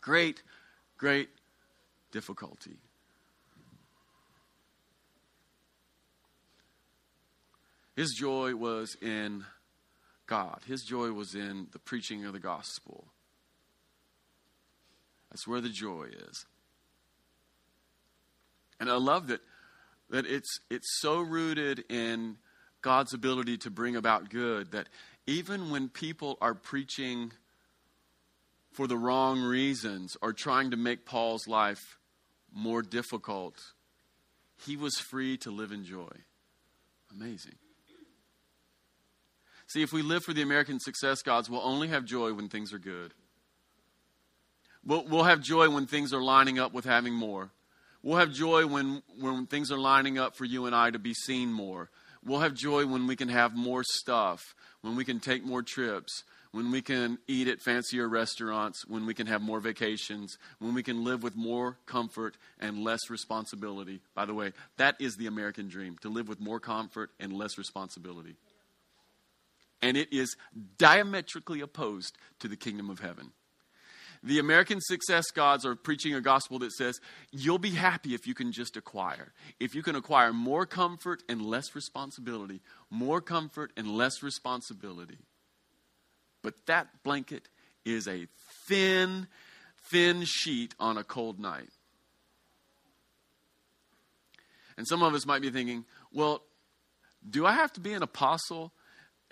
Great, 0.00 0.42
great 0.98 1.28
difficulty. 2.10 2.76
His 8.02 8.14
joy 8.14 8.56
was 8.56 8.96
in 9.00 9.44
God. 10.26 10.58
His 10.66 10.82
joy 10.82 11.12
was 11.12 11.36
in 11.36 11.68
the 11.70 11.78
preaching 11.78 12.24
of 12.24 12.32
the 12.32 12.40
gospel. 12.40 13.04
That's 15.30 15.46
where 15.46 15.60
the 15.60 15.68
joy 15.68 16.08
is. 16.28 16.44
And 18.80 18.90
I 18.90 18.96
love 18.96 19.28
that 19.28 19.40
that 20.10 20.26
it's 20.26 20.58
it's 20.68 20.98
so 20.98 21.20
rooted 21.20 21.84
in 21.88 22.38
God's 22.80 23.14
ability 23.14 23.58
to 23.58 23.70
bring 23.70 23.94
about 23.94 24.30
good 24.30 24.72
that 24.72 24.88
even 25.28 25.70
when 25.70 25.88
people 25.88 26.38
are 26.40 26.54
preaching 26.54 27.30
for 28.72 28.88
the 28.88 28.98
wrong 28.98 29.40
reasons 29.40 30.16
or 30.20 30.32
trying 30.32 30.72
to 30.72 30.76
make 30.76 31.06
Paul's 31.06 31.46
life 31.46 32.00
more 32.52 32.82
difficult, 32.82 33.62
he 34.66 34.76
was 34.76 34.96
free 34.96 35.36
to 35.36 35.52
live 35.52 35.70
in 35.70 35.84
joy. 35.84 36.10
Amazing. 37.12 37.61
See, 39.72 39.80
if 39.80 39.90
we 39.90 40.02
live 40.02 40.22
for 40.22 40.34
the 40.34 40.42
American 40.42 40.78
success 40.78 41.22
gods, 41.22 41.48
we'll 41.48 41.62
only 41.62 41.88
have 41.88 42.04
joy 42.04 42.34
when 42.34 42.50
things 42.50 42.74
are 42.74 42.78
good. 42.78 43.14
We'll, 44.84 45.06
we'll 45.06 45.24
have 45.24 45.40
joy 45.40 45.70
when 45.70 45.86
things 45.86 46.12
are 46.12 46.20
lining 46.20 46.58
up 46.58 46.74
with 46.74 46.84
having 46.84 47.14
more. 47.14 47.48
We'll 48.02 48.18
have 48.18 48.34
joy 48.34 48.66
when, 48.66 49.02
when 49.18 49.46
things 49.46 49.72
are 49.72 49.78
lining 49.78 50.18
up 50.18 50.36
for 50.36 50.44
you 50.44 50.66
and 50.66 50.76
I 50.76 50.90
to 50.90 50.98
be 50.98 51.14
seen 51.14 51.50
more. 51.50 51.88
We'll 52.22 52.40
have 52.40 52.52
joy 52.52 52.84
when 52.84 53.06
we 53.06 53.16
can 53.16 53.30
have 53.30 53.54
more 53.54 53.82
stuff, 53.82 54.54
when 54.82 54.94
we 54.94 55.06
can 55.06 55.20
take 55.20 55.42
more 55.42 55.62
trips, 55.62 56.24
when 56.50 56.70
we 56.70 56.82
can 56.82 57.16
eat 57.26 57.48
at 57.48 57.62
fancier 57.62 58.06
restaurants, 58.06 58.86
when 58.86 59.06
we 59.06 59.14
can 59.14 59.26
have 59.26 59.40
more 59.40 59.58
vacations, 59.58 60.36
when 60.58 60.74
we 60.74 60.82
can 60.82 61.02
live 61.02 61.22
with 61.22 61.34
more 61.34 61.78
comfort 61.86 62.34
and 62.60 62.84
less 62.84 63.08
responsibility. 63.08 64.02
By 64.14 64.26
the 64.26 64.34
way, 64.34 64.52
that 64.76 64.96
is 65.00 65.16
the 65.16 65.28
American 65.28 65.68
dream 65.68 65.96
to 66.02 66.10
live 66.10 66.28
with 66.28 66.40
more 66.40 66.60
comfort 66.60 67.08
and 67.18 67.32
less 67.32 67.56
responsibility 67.56 68.36
and 69.82 69.96
it 69.96 70.12
is 70.12 70.36
diametrically 70.78 71.60
opposed 71.60 72.16
to 72.38 72.48
the 72.48 72.56
kingdom 72.56 72.88
of 72.88 73.00
heaven. 73.00 73.32
The 74.24 74.38
American 74.38 74.80
success 74.80 75.26
gods 75.32 75.66
are 75.66 75.74
preaching 75.74 76.14
a 76.14 76.20
gospel 76.20 76.60
that 76.60 76.72
says 76.72 77.00
you'll 77.32 77.58
be 77.58 77.70
happy 77.70 78.14
if 78.14 78.24
you 78.26 78.34
can 78.34 78.52
just 78.52 78.76
acquire. 78.76 79.32
If 79.58 79.74
you 79.74 79.82
can 79.82 79.96
acquire 79.96 80.32
more 80.32 80.64
comfort 80.64 81.24
and 81.28 81.42
less 81.42 81.74
responsibility, 81.74 82.60
more 82.88 83.20
comfort 83.20 83.72
and 83.76 83.88
less 83.88 84.22
responsibility. 84.22 85.18
But 86.40 86.54
that 86.66 87.02
blanket 87.02 87.48
is 87.84 88.06
a 88.06 88.28
thin, 88.68 89.26
thin 89.90 90.22
sheet 90.24 90.74
on 90.78 90.96
a 90.96 91.04
cold 91.04 91.40
night. 91.40 91.70
And 94.76 94.86
some 94.86 95.02
of 95.02 95.14
us 95.14 95.26
might 95.26 95.42
be 95.42 95.50
thinking, 95.50 95.84
well, 96.12 96.42
do 97.28 97.44
I 97.44 97.52
have 97.54 97.72
to 97.74 97.80
be 97.80 97.92
an 97.92 98.02
apostle 98.02 98.72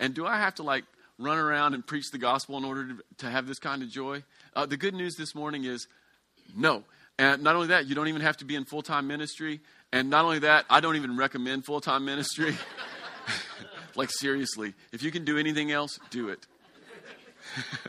and 0.01 0.13
do 0.13 0.25
I 0.25 0.37
have 0.37 0.55
to 0.55 0.63
like 0.63 0.83
run 1.17 1.37
around 1.37 1.75
and 1.75 1.85
preach 1.85 2.11
the 2.11 2.17
gospel 2.17 2.57
in 2.57 2.65
order 2.65 2.87
to, 2.87 2.97
to 3.19 3.29
have 3.29 3.47
this 3.47 3.59
kind 3.59 3.83
of 3.83 3.89
joy? 3.89 4.23
Uh, 4.53 4.65
the 4.65 4.75
good 4.75 4.95
news 4.95 5.15
this 5.15 5.33
morning 5.33 5.63
is 5.63 5.87
no. 6.57 6.83
And 7.17 7.43
not 7.43 7.55
only 7.55 7.67
that, 7.67 7.85
you 7.85 7.93
don't 7.95 8.07
even 8.07 8.21
have 8.21 8.37
to 8.37 8.45
be 8.45 8.55
in 8.55 8.65
full 8.65 8.81
time 8.81 9.07
ministry. 9.07 9.61
And 9.93 10.09
not 10.09 10.25
only 10.25 10.39
that, 10.39 10.65
I 10.69 10.79
don't 10.79 10.95
even 10.95 11.15
recommend 11.15 11.65
full 11.65 11.79
time 11.79 12.03
ministry. 12.03 12.57
like, 13.95 14.09
seriously, 14.11 14.73
if 14.91 15.03
you 15.03 15.11
can 15.11 15.23
do 15.23 15.37
anything 15.37 15.71
else, 15.71 15.99
do 16.09 16.29
it. 16.29 16.39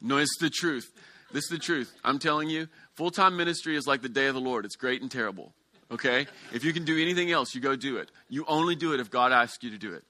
no, 0.00 0.18
it's 0.18 0.38
the 0.38 0.48
truth. 0.48 0.92
This 1.32 1.44
is 1.44 1.50
the 1.50 1.58
truth. 1.58 1.92
I'm 2.04 2.20
telling 2.20 2.48
you, 2.48 2.68
full 2.94 3.10
time 3.10 3.36
ministry 3.36 3.74
is 3.74 3.88
like 3.88 4.00
the 4.02 4.08
day 4.08 4.26
of 4.26 4.34
the 4.34 4.40
Lord. 4.40 4.64
It's 4.64 4.76
great 4.76 5.02
and 5.02 5.10
terrible. 5.10 5.52
Okay? 5.92 6.26
If 6.52 6.64
you 6.64 6.72
can 6.72 6.84
do 6.84 7.00
anything 7.00 7.30
else, 7.30 7.54
you 7.54 7.60
go 7.60 7.76
do 7.76 7.98
it. 7.98 8.10
You 8.28 8.44
only 8.48 8.74
do 8.74 8.94
it 8.94 9.00
if 9.00 9.10
God 9.10 9.30
asks 9.30 9.62
you 9.62 9.70
to 9.70 9.78
do 9.78 9.94
it. 9.94 10.04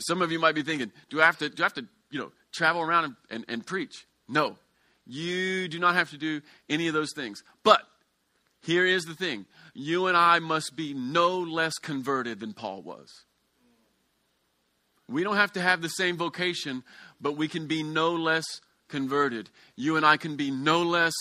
Some 0.00 0.22
of 0.22 0.30
you 0.30 0.38
might 0.38 0.54
be 0.54 0.62
thinking, 0.62 0.92
do 1.10 1.20
I 1.20 1.26
have 1.26 1.38
to, 1.38 1.48
do 1.48 1.62
I 1.62 1.66
have 1.66 1.74
to 1.74 1.86
you 2.10 2.18
know, 2.18 2.32
travel 2.52 2.82
around 2.82 3.04
and, 3.04 3.16
and, 3.30 3.44
and 3.48 3.66
preach? 3.66 4.06
No. 4.28 4.56
You 5.06 5.68
do 5.68 5.78
not 5.78 5.94
have 5.94 6.10
to 6.10 6.18
do 6.18 6.42
any 6.68 6.88
of 6.88 6.94
those 6.94 7.12
things. 7.14 7.42
But 7.62 7.82
here 8.62 8.86
is 8.86 9.04
the 9.04 9.14
thing 9.14 9.46
you 9.74 10.06
and 10.06 10.16
I 10.16 10.38
must 10.38 10.74
be 10.76 10.94
no 10.94 11.38
less 11.38 11.74
converted 11.74 12.40
than 12.40 12.52
Paul 12.52 12.82
was. 12.82 13.24
We 15.08 15.22
don't 15.22 15.36
have 15.36 15.52
to 15.52 15.60
have 15.60 15.82
the 15.82 15.88
same 15.88 16.16
vocation, 16.16 16.82
but 17.20 17.36
we 17.36 17.46
can 17.46 17.66
be 17.66 17.82
no 17.82 18.12
less 18.12 18.44
converted. 18.88 19.50
You 19.76 19.96
and 19.96 20.04
I 20.04 20.16
can 20.16 20.36
be 20.36 20.50
no 20.50 20.82
less 20.82 21.12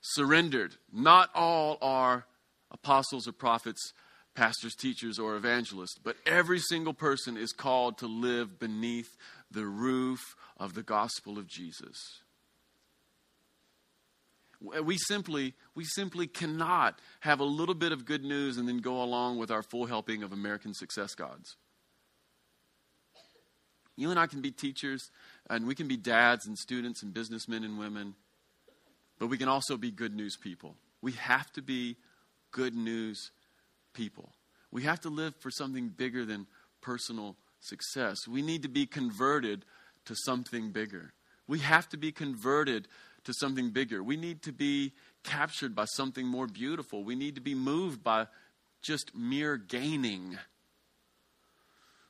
surrendered. 0.00 0.74
Not 0.92 1.30
all 1.34 1.78
are 1.82 2.26
apostles 2.70 3.26
or 3.26 3.32
prophets, 3.32 3.92
pastors, 4.34 4.74
teachers, 4.74 5.18
or 5.18 5.36
evangelists, 5.36 5.98
but 6.02 6.16
every 6.24 6.58
single 6.58 6.94
person 6.94 7.36
is 7.36 7.52
called 7.52 7.98
to 7.98 8.06
live 8.06 8.58
beneath 8.58 9.16
the 9.50 9.66
roof 9.66 10.20
of 10.56 10.74
the 10.74 10.82
gospel 10.82 11.38
of 11.38 11.46
Jesus. 11.46 12.22
We 14.60 14.96
simply, 14.98 15.54
we 15.74 15.84
simply 15.84 16.26
cannot 16.26 16.98
have 17.20 17.38
a 17.38 17.44
little 17.44 17.76
bit 17.76 17.92
of 17.92 18.04
good 18.04 18.24
news 18.24 18.56
and 18.56 18.68
then 18.68 18.78
go 18.78 19.02
along 19.02 19.38
with 19.38 19.52
our 19.52 19.62
full 19.62 19.86
helping 19.86 20.24
of 20.24 20.32
American 20.32 20.74
success 20.74 21.14
gods. 21.14 21.56
You 23.96 24.10
and 24.10 24.18
I 24.18 24.26
can 24.26 24.40
be 24.40 24.50
teachers, 24.50 25.10
and 25.48 25.66
we 25.66 25.74
can 25.74 25.88
be 25.88 25.96
dads 25.96 26.46
and 26.46 26.56
students 26.56 27.02
and 27.02 27.12
businessmen 27.14 27.64
and 27.64 27.78
women, 27.78 28.14
but 29.18 29.28
we 29.28 29.38
can 29.38 29.48
also 29.48 29.76
be 29.76 29.90
good 29.90 30.14
news 30.14 30.36
people. 30.36 30.76
We 31.00 31.12
have 31.12 31.50
to 31.52 31.62
be 31.62 31.96
good 32.50 32.74
news 32.74 33.30
people. 33.92 34.32
We 34.70 34.82
have 34.82 35.00
to 35.02 35.08
live 35.08 35.34
for 35.36 35.50
something 35.50 35.88
bigger 35.88 36.24
than 36.24 36.46
personal 36.80 37.36
success. 37.60 38.28
We 38.28 38.42
need 38.42 38.62
to 38.62 38.68
be 38.68 38.86
converted 38.86 39.64
to 40.04 40.14
something 40.24 40.70
bigger. 40.70 41.12
We 41.46 41.58
have 41.60 41.88
to 41.90 41.96
be 41.96 42.12
converted 42.12 42.88
to 43.24 43.32
something 43.34 43.70
bigger. 43.70 44.02
We 44.02 44.16
need 44.16 44.42
to 44.42 44.52
be 44.52 44.92
captured 45.24 45.74
by 45.74 45.86
something 45.86 46.26
more 46.26 46.46
beautiful. 46.46 47.04
We 47.04 47.14
need 47.14 47.34
to 47.34 47.40
be 47.40 47.54
moved 47.54 48.02
by 48.02 48.26
just 48.82 49.14
mere 49.14 49.56
gaining. 49.56 50.38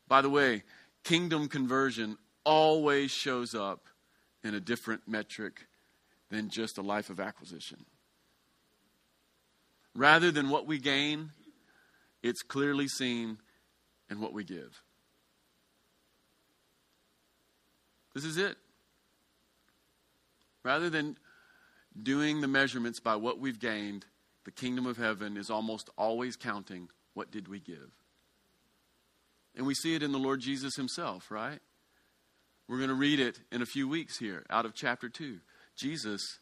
By 0.06 0.22
the 0.22 0.30
way, 0.30 0.64
kingdom 1.04 1.48
conversion 1.48 2.18
always 2.44 3.10
shows 3.10 3.54
up 3.54 3.86
in 4.44 4.54
a 4.54 4.60
different 4.60 5.02
metric 5.06 5.66
than 6.30 6.50
just 6.50 6.78
a 6.78 6.82
life 6.82 7.10
of 7.10 7.20
acquisition. 7.20 7.84
Rather 9.94 10.30
than 10.30 10.50
what 10.50 10.66
we 10.66 10.78
gain, 10.78 11.30
it's 12.22 12.42
clearly 12.42 12.88
seen 12.88 13.38
in 14.10 14.20
what 14.20 14.32
we 14.32 14.44
give. 14.44 14.82
This 18.14 18.24
is 18.24 18.36
it. 18.36 18.56
Rather 20.64 20.90
than 20.90 21.16
doing 22.00 22.40
the 22.40 22.48
measurements 22.48 23.00
by 23.00 23.16
what 23.16 23.38
we've 23.38 23.58
gained, 23.58 24.04
the 24.44 24.50
kingdom 24.50 24.86
of 24.86 24.96
heaven 24.96 25.36
is 25.36 25.50
almost 25.50 25.90
always 25.96 26.36
counting 26.36 26.88
what 27.14 27.30
did 27.30 27.48
we 27.48 27.60
give. 27.60 27.90
And 29.54 29.66
we 29.66 29.74
see 29.74 29.94
it 29.94 30.02
in 30.02 30.12
the 30.12 30.18
Lord 30.18 30.40
Jesus 30.40 30.76
himself, 30.76 31.30
right? 31.30 31.60
We're 32.68 32.76
going 32.76 32.88
to 32.88 32.94
read 32.94 33.18
it 33.18 33.40
in 33.50 33.62
a 33.62 33.66
few 33.66 33.88
weeks 33.88 34.18
here 34.18 34.44
out 34.50 34.66
of 34.66 34.74
chapter 34.74 35.08
2. 35.08 35.38
Jesus 35.78 36.40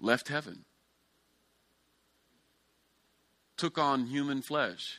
left 0.00 0.26
heaven, 0.26 0.64
took 3.56 3.78
on 3.78 4.06
human 4.06 4.42
flesh, 4.42 4.98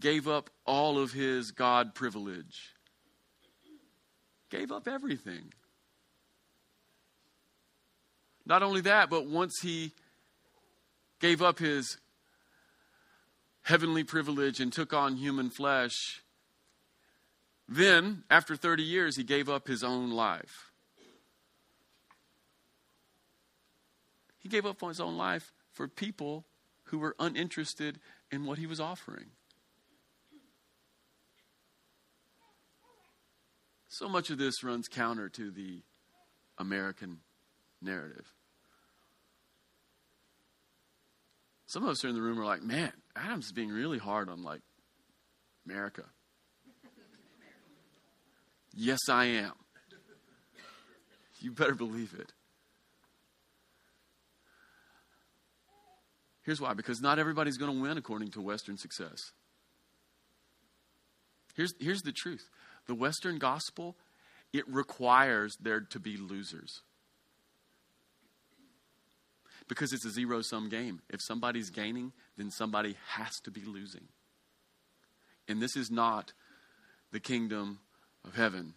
gave 0.00 0.26
up 0.26 0.50
all 0.66 0.98
of 0.98 1.12
his 1.12 1.52
God 1.52 1.94
privilege, 1.94 2.74
gave 4.50 4.72
up 4.72 4.88
everything. 4.88 5.52
Not 8.44 8.64
only 8.64 8.80
that, 8.80 9.10
but 9.10 9.26
once 9.26 9.60
he 9.62 9.92
gave 11.20 11.40
up 11.40 11.60
his 11.60 11.98
heavenly 13.62 14.02
privilege 14.02 14.58
and 14.58 14.72
took 14.72 14.92
on 14.92 15.16
human 15.16 15.50
flesh, 15.50 16.22
then, 17.68 18.24
after 18.28 18.56
30 18.56 18.82
years, 18.82 19.14
he 19.16 19.22
gave 19.22 19.48
up 19.48 19.68
his 19.68 19.84
own 19.84 20.10
life. 20.10 20.67
He 24.38 24.48
gave 24.48 24.66
up 24.66 24.82
on 24.82 24.88
his 24.88 25.00
own 25.00 25.16
life 25.16 25.52
for 25.72 25.88
people 25.88 26.46
who 26.84 26.98
were 26.98 27.14
uninterested 27.18 27.98
in 28.30 28.46
what 28.46 28.58
he 28.58 28.66
was 28.66 28.80
offering. 28.80 29.26
So 33.88 34.08
much 34.08 34.30
of 34.30 34.38
this 34.38 34.62
runs 34.62 34.86
counter 34.86 35.28
to 35.30 35.50
the 35.50 35.82
American 36.56 37.20
narrative. 37.82 38.32
Some 41.66 41.82
of 41.82 41.90
us 41.90 42.04
are 42.04 42.08
in 42.08 42.14
the 42.14 42.22
room 42.22 42.40
are 42.40 42.44
like, 42.44 42.62
man, 42.62 42.92
Adam's 43.16 43.52
being 43.52 43.70
really 43.70 43.98
hard 43.98 44.28
on 44.28 44.42
like 44.42 44.62
America. 45.66 46.04
yes, 48.74 49.00
I 49.10 49.24
am. 49.26 49.52
You 51.40 51.52
better 51.52 51.74
believe 51.74 52.14
it. 52.18 52.32
Here's 56.48 56.62
why 56.62 56.72
because 56.72 57.02
not 57.02 57.18
everybody's 57.18 57.58
going 57.58 57.76
to 57.76 57.82
win 57.82 57.98
according 57.98 58.30
to 58.30 58.40
Western 58.40 58.78
success. 58.78 59.32
Here's, 61.54 61.74
here's 61.78 62.00
the 62.00 62.10
truth 62.10 62.48
the 62.86 62.94
Western 62.94 63.36
gospel, 63.36 63.96
it 64.54 64.66
requires 64.66 65.58
there 65.60 65.80
to 65.80 66.00
be 66.00 66.16
losers 66.16 66.80
because 69.68 69.92
it's 69.92 70.06
a 70.06 70.10
zero 70.10 70.40
sum 70.40 70.70
game. 70.70 71.02
If 71.10 71.20
somebody's 71.20 71.68
gaining, 71.68 72.14
then 72.38 72.50
somebody 72.50 72.96
has 73.08 73.40
to 73.40 73.50
be 73.50 73.60
losing. 73.66 74.08
And 75.48 75.60
this 75.60 75.76
is 75.76 75.90
not 75.90 76.32
the 77.12 77.20
kingdom 77.20 77.80
of 78.24 78.36
heaven. 78.36 78.72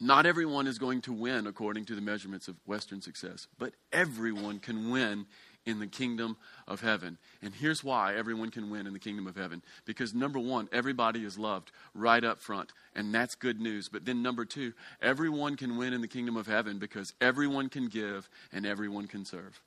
Not 0.00 0.26
everyone 0.26 0.68
is 0.68 0.78
going 0.78 1.00
to 1.02 1.12
win 1.12 1.48
according 1.48 1.86
to 1.86 1.96
the 1.96 2.00
measurements 2.00 2.46
of 2.46 2.54
Western 2.66 3.00
success, 3.00 3.48
but 3.58 3.72
everyone 3.92 4.60
can 4.60 4.90
win 4.90 5.26
in 5.66 5.80
the 5.80 5.86
kingdom 5.86 6.36
of 6.68 6.80
heaven. 6.80 7.18
And 7.42 7.54
here's 7.54 7.82
why 7.82 8.14
everyone 8.14 8.50
can 8.50 8.70
win 8.70 8.86
in 8.86 8.92
the 8.92 8.98
kingdom 8.98 9.26
of 9.26 9.36
heaven. 9.36 9.62
Because 9.84 10.14
number 10.14 10.38
one, 10.38 10.68
everybody 10.72 11.24
is 11.24 11.38
loved 11.38 11.72
right 11.94 12.22
up 12.22 12.40
front, 12.40 12.72
and 12.94 13.14
that's 13.14 13.34
good 13.34 13.60
news. 13.60 13.88
But 13.90 14.04
then 14.04 14.22
number 14.22 14.44
two, 14.44 14.72
everyone 15.00 15.56
can 15.56 15.76
win 15.76 15.92
in 15.92 16.00
the 16.00 16.08
kingdom 16.08 16.36
of 16.36 16.46
heaven 16.46 16.78
because 16.78 17.12
everyone 17.20 17.68
can 17.68 17.88
give 17.88 18.28
and 18.52 18.66
everyone 18.66 19.06
can 19.06 19.24
serve. 19.24 19.60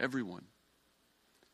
Everyone. 0.00 0.44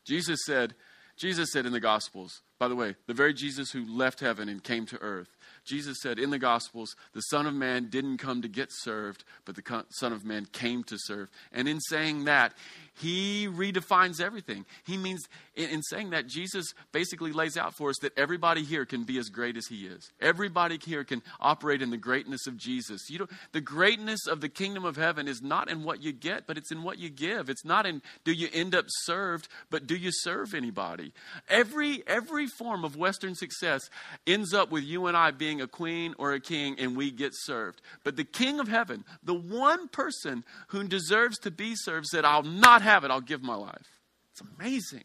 Jesus 0.05 0.39
said, 0.45 0.75
Jesus 1.17 1.51
said 1.51 1.65
in 1.65 1.71
the 1.71 1.79
Gospels, 1.79 2.41
by 2.57 2.67
the 2.67 2.75
way, 2.75 2.95
the 3.07 3.13
very 3.13 3.33
Jesus 3.33 3.71
who 3.71 3.85
left 3.85 4.21
heaven 4.21 4.47
and 4.47 4.63
came 4.63 4.85
to 4.87 4.97
earth, 4.99 5.35
Jesus 5.65 5.97
said 6.01 6.19
in 6.19 6.29
the 6.29 6.39
Gospels, 6.39 6.95
the 7.13 7.21
Son 7.21 7.45
of 7.47 7.53
Man 7.53 7.89
didn't 7.89 8.17
come 8.17 8.41
to 8.43 8.47
get 8.47 8.69
served, 8.71 9.23
but 9.45 9.55
the 9.55 9.85
Son 9.89 10.13
of 10.13 10.23
Man 10.23 10.45
came 10.45 10.83
to 10.85 10.97
serve. 10.97 11.29
And 11.51 11.67
in 11.67 11.79
saying 11.81 12.25
that, 12.25 12.53
he 12.97 13.47
redefines 13.47 14.21
everything. 14.21 14.65
He 14.85 14.95
means, 14.95 15.27
in, 15.55 15.81
saying 15.83 16.11
that, 16.11 16.27
Jesus 16.27 16.73
basically 16.93 17.33
lays 17.33 17.57
out 17.57 17.75
for 17.75 17.89
us 17.89 17.97
that 18.01 18.17
everybody 18.17 18.63
here 18.63 18.85
can 18.85 19.03
be 19.03 19.17
as 19.17 19.27
great 19.29 19.57
as 19.57 19.67
he 19.67 19.85
is. 19.85 20.11
Everybody 20.21 20.79
here 20.83 21.03
can 21.03 21.21
operate 21.41 21.81
in 21.81 21.89
the 21.89 21.97
greatness 21.97 22.47
of 22.47 22.55
Jesus. 22.55 23.09
You 23.09 23.19
know, 23.19 23.27
the 23.51 23.59
greatness 23.59 24.27
of 24.27 24.39
the 24.39 24.47
kingdom 24.47 24.85
of 24.85 24.95
heaven 24.95 25.27
is 25.27 25.41
not 25.41 25.69
in 25.69 25.83
what 25.83 26.01
you 26.01 26.13
get, 26.13 26.47
but 26.47 26.57
it's 26.57 26.71
in 26.71 26.83
what 26.83 26.99
you 26.99 27.09
give. 27.09 27.49
It's 27.49 27.65
not 27.65 27.85
in 27.85 28.01
do 28.23 28.31
you 28.31 28.47
end 28.53 28.75
up 28.75 28.85
served, 28.87 29.49
but 29.69 29.87
do 29.87 29.95
you 29.95 30.11
serve 30.11 30.53
anybody? 30.53 31.11
Every 31.49 32.01
every 32.07 32.47
form 32.57 32.85
of 32.85 32.95
Western 32.95 33.35
success 33.35 33.89
ends 34.25 34.53
up 34.53 34.71
with 34.71 34.83
you 34.83 35.07
and 35.07 35.17
I 35.17 35.31
being 35.31 35.59
a 35.59 35.67
queen 35.67 36.15
or 36.17 36.31
a 36.31 36.39
king, 36.39 36.79
and 36.79 36.95
we 36.95 37.11
get 37.11 37.31
served. 37.33 37.81
But 38.05 38.15
the 38.15 38.23
King 38.23 38.59
of 38.59 38.69
Heaven, 38.69 39.03
the 39.21 39.33
one 39.33 39.89
person 39.89 40.45
who 40.67 40.87
deserves 40.87 41.37
to 41.39 41.51
be 41.51 41.75
served, 41.75 42.07
said, 42.07 42.23
"I'll 42.23 42.43
not." 42.43 42.85
have 42.85 43.03
it, 43.03 43.11
I'll 43.11 43.19
give 43.19 43.43
my 43.43 43.55
life. 43.55 43.99
It's 44.31 44.41
amazing. 44.41 45.03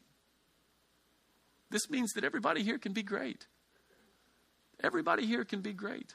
This 1.70 1.88
means 1.88 2.12
that 2.12 2.24
everybody 2.24 2.62
here 2.62 2.78
can 2.78 2.92
be 2.92 3.02
great. 3.02 3.46
Everybody 4.82 5.26
here 5.26 5.44
can 5.44 5.60
be 5.60 5.72
great. 5.72 6.14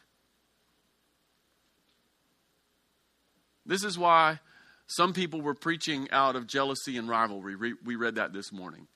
This 3.65 3.84
is 3.84 3.98
why 3.98 4.39
some 4.88 5.13
people 5.13 5.41
were 5.41 5.56
preaching 5.56 6.08
out 6.12 6.36
of 6.36 6.45
jealousy 6.45 6.98
and 6.98 7.10
rivalry. 7.10 7.56
We 7.56 7.95
read 7.95 8.15
that 8.15 8.32
this 8.32 8.52
morning. 8.52 8.88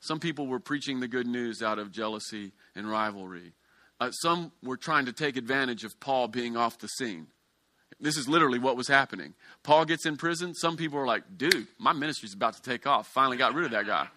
Some 0.00 0.18
people 0.18 0.46
were 0.46 0.60
preaching 0.60 1.00
the 1.00 1.08
good 1.08 1.26
news 1.26 1.62
out 1.62 1.78
of 1.78 1.92
jealousy 1.92 2.52
and 2.74 2.90
rivalry. 2.90 3.52
Uh, 4.00 4.10
some 4.10 4.50
were 4.62 4.78
trying 4.78 5.06
to 5.06 5.12
take 5.12 5.36
advantage 5.36 5.84
of 5.84 6.00
Paul 6.00 6.28
being 6.28 6.56
off 6.56 6.78
the 6.78 6.88
scene. 6.88 7.26
This 8.00 8.16
is 8.16 8.26
literally 8.26 8.58
what 8.58 8.76
was 8.76 8.88
happening. 8.88 9.34
Paul 9.62 9.84
gets 9.84 10.06
in 10.06 10.16
prison. 10.16 10.54
Some 10.54 10.78
people 10.78 10.98
are 10.98 11.06
like, 11.06 11.22
dude, 11.36 11.66
my 11.78 11.92
ministry's 11.92 12.32
about 12.32 12.54
to 12.54 12.62
take 12.62 12.86
off. 12.86 13.08
Finally 13.08 13.36
got 13.36 13.54
rid 13.54 13.66
of 13.66 13.72
that 13.72 13.86
guy. 13.86 14.08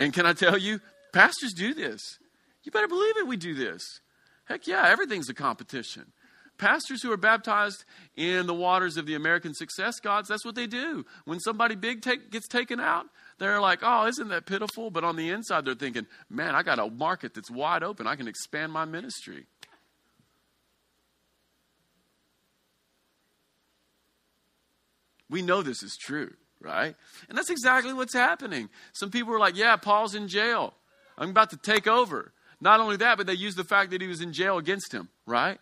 And 0.00 0.14
can 0.14 0.24
I 0.24 0.32
tell 0.32 0.56
you, 0.56 0.80
pastors 1.12 1.52
do 1.52 1.74
this. 1.74 2.18
You 2.62 2.72
better 2.72 2.88
believe 2.88 3.18
it, 3.18 3.26
we 3.26 3.36
do 3.36 3.54
this. 3.54 4.00
Heck 4.46 4.66
yeah, 4.66 4.88
everything's 4.88 5.28
a 5.28 5.34
competition. 5.34 6.12
Pastors 6.56 7.02
who 7.02 7.12
are 7.12 7.18
baptized 7.18 7.84
in 8.16 8.46
the 8.46 8.54
waters 8.54 8.96
of 8.96 9.06
the 9.06 9.14
American 9.14 9.52
Success 9.54 10.00
Gods, 10.00 10.28
that's 10.28 10.44
what 10.44 10.54
they 10.54 10.66
do. 10.66 11.04
When 11.24 11.40
somebody 11.40 11.74
big 11.74 12.00
take, 12.00 12.30
gets 12.30 12.48
taken 12.48 12.80
out, 12.80 13.06
they're 13.38 13.60
like, 13.60 13.80
oh, 13.82 14.06
isn't 14.06 14.28
that 14.28 14.46
pitiful? 14.46 14.90
But 14.90 15.04
on 15.04 15.16
the 15.16 15.30
inside, 15.30 15.64
they're 15.64 15.74
thinking, 15.74 16.06
man, 16.30 16.54
I 16.54 16.62
got 16.62 16.78
a 16.78 16.88
market 16.88 17.34
that's 17.34 17.50
wide 17.50 17.82
open. 17.82 18.06
I 18.06 18.16
can 18.16 18.28
expand 18.28 18.72
my 18.72 18.84
ministry. 18.84 19.46
We 25.30 25.42
know 25.42 25.62
this 25.62 25.82
is 25.82 25.96
true, 26.00 26.32
right? 26.60 26.94
And 27.28 27.36
that's 27.36 27.50
exactly 27.50 27.92
what's 27.92 28.14
happening. 28.14 28.68
Some 28.92 29.10
people 29.10 29.34
are 29.34 29.38
like, 29.38 29.56
yeah, 29.56 29.76
Paul's 29.76 30.14
in 30.14 30.28
jail. 30.28 30.74
I'm 31.18 31.30
about 31.30 31.50
to 31.50 31.56
take 31.56 31.86
over. 31.86 32.32
Not 32.60 32.80
only 32.80 32.96
that, 32.98 33.16
but 33.18 33.26
they 33.26 33.34
use 33.34 33.54
the 33.54 33.64
fact 33.64 33.90
that 33.90 34.00
he 34.00 34.06
was 34.06 34.20
in 34.20 34.32
jail 34.32 34.58
against 34.58 34.92
him, 34.92 35.08
right? 35.26 35.58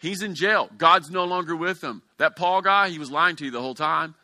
He's 0.00 0.22
in 0.22 0.34
jail. 0.34 0.70
God's 0.76 1.10
no 1.10 1.24
longer 1.24 1.56
with 1.56 1.82
him. 1.82 2.02
That 2.18 2.36
Paul 2.36 2.62
guy, 2.62 2.88
he 2.88 2.98
was 2.98 3.10
lying 3.10 3.36
to 3.36 3.44
you 3.44 3.50
the 3.50 3.60
whole 3.60 3.74
time. 3.74 4.14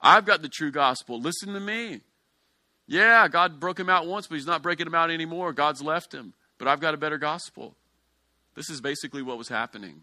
I've 0.00 0.24
got 0.24 0.42
the 0.42 0.48
true 0.48 0.70
gospel. 0.70 1.20
Listen 1.20 1.52
to 1.54 1.60
me. 1.60 2.00
Yeah, 2.92 3.26
God 3.26 3.58
broke 3.58 3.80
him 3.80 3.88
out 3.88 4.06
once, 4.06 4.26
but 4.26 4.34
he's 4.34 4.44
not 4.44 4.62
breaking 4.62 4.86
him 4.86 4.94
out 4.94 5.10
anymore. 5.10 5.54
God's 5.54 5.80
left 5.80 6.12
him. 6.12 6.34
But 6.58 6.68
I've 6.68 6.78
got 6.78 6.92
a 6.92 6.98
better 6.98 7.16
gospel. 7.16 7.74
This 8.54 8.68
is 8.68 8.82
basically 8.82 9.22
what 9.22 9.38
was 9.38 9.48
happening. 9.48 10.02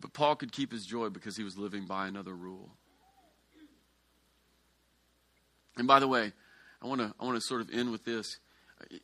But 0.00 0.12
Paul 0.12 0.34
could 0.34 0.50
keep 0.50 0.72
his 0.72 0.84
joy 0.84 1.08
because 1.08 1.36
he 1.36 1.44
was 1.44 1.56
living 1.56 1.86
by 1.86 2.08
another 2.08 2.34
rule. 2.34 2.70
And 5.76 5.86
by 5.86 6.00
the 6.00 6.08
way, 6.08 6.32
I 6.82 6.88
want 6.88 7.00
to 7.02 7.14
I 7.20 7.24
want 7.24 7.36
to 7.36 7.40
sort 7.40 7.60
of 7.60 7.70
end 7.72 7.92
with 7.92 8.04
this. 8.04 8.40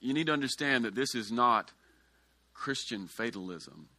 You 0.00 0.12
need 0.12 0.26
to 0.26 0.32
understand 0.32 0.84
that 0.86 0.96
this 0.96 1.14
is 1.14 1.30
not 1.30 1.70
Christian 2.52 3.06
fatalism. 3.06 3.90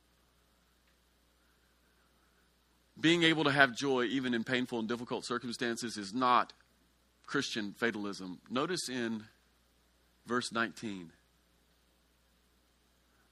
Being 2.99 3.23
able 3.23 3.43
to 3.43 3.51
have 3.51 3.75
joy 3.75 4.03
even 4.05 4.33
in 4.33 4.43
painful 4.43 4.79
and 4.79 4.87
difficult 4.87 5.25
circumstances 5.25 5.97
is 5.97 6.13
not 6.13 6.53
Christian 7.25 7.73
fatalism. 7.77 8.39
Notice 8.49 8.87
in 8.89 9.23
verse 10.25 10.51
19. 10.51 11.11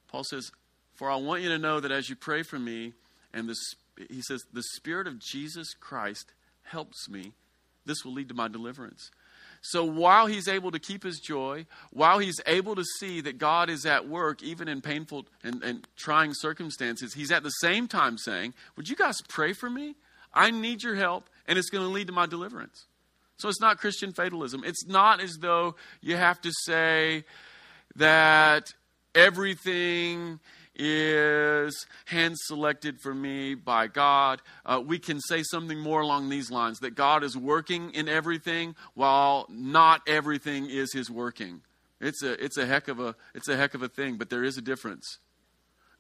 Paul 0.10 0.24
says, 0.24 0.52
For 0.96 1.10
I 1.10 1.16
want 1.16 1.42
you 1.42 1.50
to 1.50 1.58
know 1.58 1.80
that 1.80 1.92
as 1.92 2.10
you 2.10 2.16
pray 2.16 2.44
for 2.44 2.60
me, 2.60 2.94
and 3.34 3.52
he 4.10 4.22
says, 4.22 4.44
The 4.52 4.64
Spirit 4.76 5.08
of 5.08 5.20
Jesus 5.20 5.74
Christ 5.74 6.34
helps 6.64 7.10
me. 7.10 7.32
This 7.86 8.04
will 8.06 8.14
lead 8.14 8.30
to 8.30 8.36
my 8.36 8.48
deliverance. 8.48 9.12
So 9.66 9.86
while 9.86 10.28
he's 10.28 10.50
able 10.50 10.72
to 10.72 10.80
keep 10.80 11.04
his 11.04 11.20
joy, 11.20 11.66
while 11.92 12.20
he's 12.20 12.40
able 12.46 12.76
to 12.76 12.84
see 13.00 13.22
that 13.22 13.38
God 13.38 13.70
is 13.70 13.86
at 13.86 14.10
work, 14.10 14.44
even 14.44 14.68
in 14.68 14.82
painful 14.82 15.26
and, 15.42 15.64
and, 15.64 15.88
trying 15.96 16.34
circumstances, 16.34 17.14
he's 17.14 17.32
at 17.32 17.44
the 17.44 17.50
same 17.50 17.88
time 17.88 18.18
saying, 18.18 18.54
Would 18.76 18.90
you 18.90 18.98
guys 18.98 19.22
pray 19.30 19.54
for 19.54 19.70
me? 19.70 19.96
I 20.34 20.52
need 20.52 20.84
your 20.84 20.96
help, 20.96 21.30
and 21.48 21.58
it's 21.58 21.70
going 21.70 21.86
to 21.86 21.90
lead 21.90 22.08
to 22.08 22.14
my 22.14 22.26
deliverance. 22.26 22.88
So 23.38 23.48
it's 23.48 23.62
not 23.62 23.78
Christian 23.78 24.12
fatalism. 24.12 24.64
It's 24.66 24.86
not 24.86 25.22
as 25.22 25.38
though 25.40 25.76
you 26.02 26.18
have 26.18 26.42
to 26.42 26.52
say 26.66 27.24
that 27.96 28.74
everything 29.16 30.42
is 30.76 31.86
hand 32.06 32.38
selected 32.38 33.00
for 33.00 33.14
me 33.14 33.56
by 33.56 33.88
God. 33.88 34.42
Uh, 34.66 34.82
we 34.86 35.00
can 35.00 35.20
say 35.20 35.44
something 35.44 35.80
more 35.80 36.02
along 36.02 36.30
these 36.30 36.50
lines 36.50 36.80
that 36.80 36.96
God 36.96 37.24
is 37.24 37.38
working 37.38 37.92
in 37.92 38.08
everything 38.10 38.76
while 38.94 39.46
not 39.50 40.02
everything 40.08 40.70
is 40.70 40.94
his 40.94 41.10
working. 41.10 41.62
It's 42.02 42.24
a, 42.24 42.44
it's 42.44 42.58
a 42.58 42.66
heck 42.66 42.88
of 42.88 43.00
a 43.00 43.16
it's 43.34 43.48
a 43.48 43.56
heck 43.56 43.74
of 43.74 43.82
a 43.82 43.88
thing, 43.88 44.18
but 44.18 44.30
there 44.30 44.44
is 44.44 44.58
a 44.58 44.62
difference. 44.62 45.20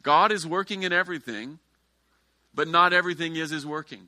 God 0.01 0.31
is 0.31 0.45
working 0.45 0.83
in 0.83 0.91
everything, 0.91 1.59
but 2.53 2.67
not 2.67 2.91
everything 2.91 3.35
is 3.35 3.51
his 3.51 3.65
working. 3.65 4.07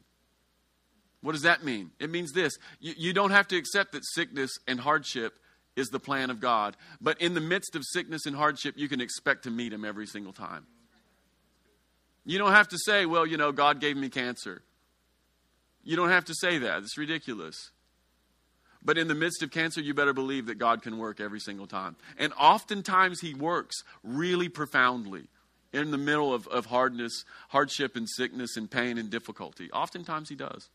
What 1.21 1.31
does 1.31 1.43
that 1.43 1.63
mean? 1.63 1.91
It 1.99 2.09
means 2.09 2.33
this 2.33 2.53
you, 2.79 2.93
you 2.97 3.13
don't 3.13 3.31
have 3.31 3.47
to 3.49 3.57
accept 3.57 3.93
that 3.93 4.05
sickness 4.05 4.51
and 4.67 4.79
hardship 4.79 5.39
is 5.75 5.89
the 5.89 5.99
plan 5.99 6.29
of 6.29 6.39
God. 6.39 6.75
But 7.01 7.21
in 7.21 7.33
the 7.33 7.41
midst 7.41 7.75
of 7.75 7.83
sickness 7.85 8.25
and 8.25 8.35
hardship, 8.35 8.75
you 8.77 8.87
can 8.87 9.01
expect 9.01 9.43
to 9.43 9.51
meet 9.51 9.73
Him 9.73 9.85
every 9.85 10.07
single 10.07 10.33
time. 10.33 10.65
You 12.25 12.37
don't 12.39 12.53
have 12.53 12.69
to 12.69 12.77
say, 12.77 13.05
well, 13.05 13.25
you 13.25 13.37
know, 13.37 13.51
God 13.51 13.79
gave 13.79 13.95
me 13.95 14.09
cancer. 14.09 14.61
You 15.83 15.95
don't 15.95 16.09
have 16.09 16.25
to 16.25 16.33
say 16.33 16.57
that. 16.59 16.79
It's 16.79 16.97
ridiculous. 16.97 17.71
But 18.83 18.97
in 18.97 19.07
the 19.07 19.15
midst 19.15 19.43
of 19.43 19.51
cancer, 19.51 19.81
you 19.81 19.93
better 19.93 20.13
believe 20.13 20.45
that 20.47 20.55
God 20.55 20.81
can 20.81 20.97
work 20.97 21.19
every 21.19 21.39
single 21.39 21.67
time. 21.67 21.95
And 22.17 22.33
oftentimes, 22.33 23.19
He 23.21 23.33
works 23.33 23.83
really 24.03 24.49
profoundly 24.49 25.27
in 25.73 25.91
the 25.91 25.97
middle 25.97 26.33
of, 26.33 26.47
of 26.47 26.67
hardness, 26.67 27.25
hardship, 27.49 27.95
and 27.95 28.07
sickness, 28.09 28.57
and 28.57 28.69
pain 28.69 28.97
and 28.97 29.09
difficulty. 29.09 29.71
Oftentimes, 29.71 30.29
He 30.29 30.35
does. 30.35 30.69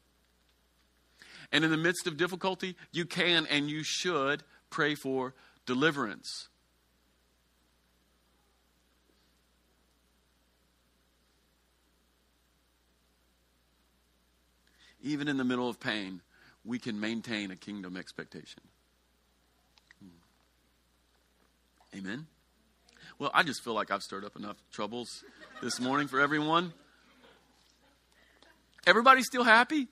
And 1.52 1.64
in 1.64 1.70
the 1.70 1.76
midst 1.76 2.06
of 2.06 2.16
difficulty, 2.16 2.76
you 2.92 3.06
can 3.06 3.46
and 3.46 3.68
you 3.68 3.82
should 3.82 4.42
pray 4.70 4.94
for 4.94 5.34
deliverance. 5.66 6.48
Even 15.02 15.28
in 15.28 15.36
the 15.36 15.44
middle 15.44 15.68
of 15.68 15.80
pain, 15.80 16.20
we 16.64 16.78
can 16.78 17.00
maintain 17.00 17.50
a 17.50 17.56
kingdom 17.56 17.96
expectation. 17.96 18.60
Hmm. 20.02 21.98
Amen. 21.98 22.26
Well, 23.18 23.30
I 23.34 23.42
just 23.42 23.62
feel 23.62 23.74
like 23.74 23.90
I've 23.90 24.02
stirred 24.02 24.24
up 24.24 24.36
enough 24.36 24.56
troubles 24.72 25.24
this 25.62 25.80
morning 25.80 26.06
for 26.06 26.20
everyone. 26.20 26.72
Everybody 28.86 29.22
still 29.22 29.44
happy? 29.44 29.88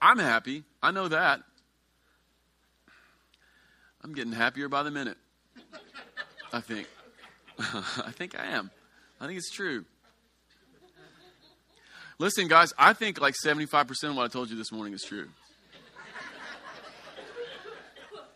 I'm 0.00 0.18
happy. 0.18 0.64
I 0.82 0.90
know 0.90 1.08
that. 1.08 1.40
I'm 4.04 4.12
getting 4.12 4.32
happier 4.32 4.68
by 4.68 4.82
the 4.82 4.90
minute. 4.90 5.16
I 6.52 6.60
think. 6.60 6.86
I 7.58 8.12
think 8.12 8.38
I 8.38 8.44
am. 8.44 8.70
I 9.18 9.26
think 9.26 9.38
it's 9.38 9.50
true. 9.50 9.86
Listen, 12.18 12.46
guys, 12.46 12.72
I 12.78 12.92
think 12.92 13.18
like 13.20 13.34
75% 13.42 14.10
of 14.10 14.16
what 14.16 14.24
I 14.24 14.28
told 14.28 14.50
you 14.50 14.56
this 14.56 14.70
morning 14.70 14.92
is 14.92 15.02
true. 15.02 15.28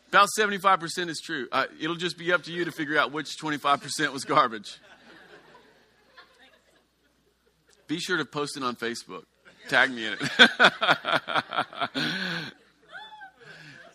About 0.09 0.29
75% 0.39 1.11
is 1.11 1.21
true. 1.23 1.49
Uh, 1.53 1.67
it'll 1.79 1.95
just 1.97 2.17
be 2.17 2.33
up 2.33 2.45
to 2.45 2.53
you 2.53 2.65
to 2.65 2.73
figure 2.73 2.99
out 2.99 3.13
which 3.13 3.37
25% 3.39 4.11
was 4.11 4.25
garbage. 4.25 4.79
Be 7.87 8.01
sure 8.01 8.17
to 8.17 8.25
post 8.25 8.57
it 8.57 8.63
on 8.63 8.75
Facebook. 8.75 9.25
Tag 9.69 9.91
me 9.91 10.07
in 10.07 10.15
it. 10.15 10.21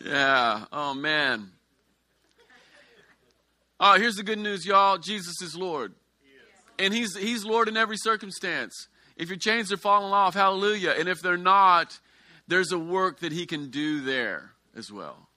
yeah. 0.04 0.66
Oh, 0.72 0.94
man. 0.94 1.50
Oh, 3.80 3.98
here's 3.98 4.16
the 4.16 4.22
good 4.22 4.38
news, 4.38 4.64
y'all. 4.64 4.98
Jesus 4.98 5.42
is 5.42 5.56
Lord. 5.56 5.92
And 6.78 6.92
he's, 6.92 7.16
he's 7.16 7.44
Lord 7.44 7.68
in 7.68 7.76
every 7.76 7.96
circumstance. 7.96 8.88
If 9.16 9.28
your 9.28 9.38
chains 9.38 9.72
are 9.72 9.76
falling 9.76 10.12
off, 10.12 10.34
hallelujah. 10.34 10.94
And 10.98 11.08
if 11.08 11.20
they're 11.20 11.36
not, 11.36 11.98
there's 12.48 12.72
a 12.72 12.78
work 12.78 13.20
that 13.20 13.32
he 13.32 13.46
can 13.46 13.70
do 13.70 14.00
there 14.00 14.52
as 14.76 14.90
well. 14.90 15.28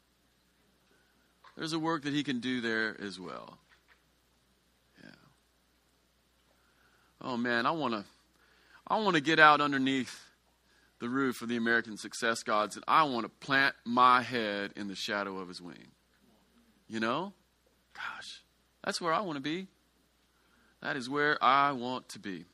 There's 1.56 1.73
a 1.73 1.80
work 1.80 2.04
that 2.04 2.13
he 2.13 2.23
can 2.23 2.39
do 2.39 2.62
there 2.62 2.95
as 3.02 3.19
well. 3.19 3.58
Yeah. 5.04 5.10
Oh 7.21 7.38
man, 7.38 7.65
I 7.65 7.71
want 7.71 7.93
to 7.95 8.04
I 8.88 9.00
want 9.00 9.15
to 9.15 9.21
get 9.21 9.39
out 9.39 9.60
underneath 9.60 10.23
the 11.00 11.10
roof 11.10 11.41
of 11.41 11.50
the 11.50 11.58
American 11.58 11.97
Success 11.97 12.43
Gods 12.43 12.76
and 12.76 12.86
I 12.88 13.04
want 13.04 13.26
to 13.26 13.45
plant 13.45 13.76
my 13.86 14.21
head 14.21 14.71
in 14.76 14.88
the 14.88 14.95
shadow 14.95 15.39
of 15.39 15.47
his 15.47 15.62
wing. 15.62 15.88
You 16.88 17.00
know? 17.00 17.34
Gosh, 17.97 18.43
that's 18.83 19.01
where 19.01 19.12
I 19.12 19.21
want 19.21 19.38
to 19.38 19.41
be. 19.41 19.67
That 20.81 20.95
is 20.95 21.10
where 21.10 21.43
I 21.43 21.71
want 21.71 22.10
to 22.10 22.19
be. 22.19 22.45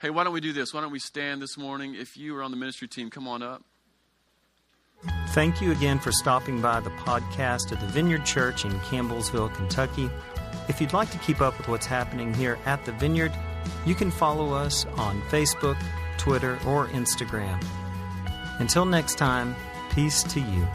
Hey, 0.00 0.10
why 0.10 0.24
don't 0.24 0.32
we 0.32 0.40
do 0.40 0.52
this? 0.52 0.72
Why 0.72 0.80
don't 0.80 0.92
we 0.92 0.98
stand 0.98 1.42
this 1.42 1.58
morning? 1.58 1.94
If 1.94 2.16
you 2.16 2.36
are 2.36 2.42
on 2.42 2.50
the 2.50 2.56
ministry 2.56 2.86
team, 2.86 3.10
come 3.10 3.26
on 3.26 3.42
up. 3.42 3.64
Thank 5.30 5.60
you 5.60 5.72
again 5.72 5.98
for 5.98 6.12
stopping 6.12 6.60
by 6.60 6.80
the 6.80 6.90
podcast 6.90 7.72
of 7.72 7.80
the 7.80 7.86
Vineyard 7.88 8.24
Church 8.24 8.64
in 8.64 8.72
Campbellsville, 8.80 9.52
Kentucky. 9.54 10.08
If 10.68 10.80
you'd 10.80 10.92
like 10.92 11.10
to 11.10 11.18
keep 11.18 11.40
up 11.40 11.58
with 11.58 11.68
what's 11.68 11.86
happening 11.86 12.32
here 12.32 12.58
at 12.64 12.84
the 12.84 12.92
Vineyard, 12.92 13.32
you 13.84 13.94
can 13.94 14.10
follow 14.10 14.54
us 14.54 14.86
on 14.96 15.20
Facebook, 15.22 15.76
Twitter, 16.16 16.58
or 16.66 16.86
Instagram. 16.88 17.62
Until 18.60 18.84
next 18.84 19.18
time, 19.18 19.56
peace 19.90 20.22
to 20.22 20.40
you. 20.40 20.68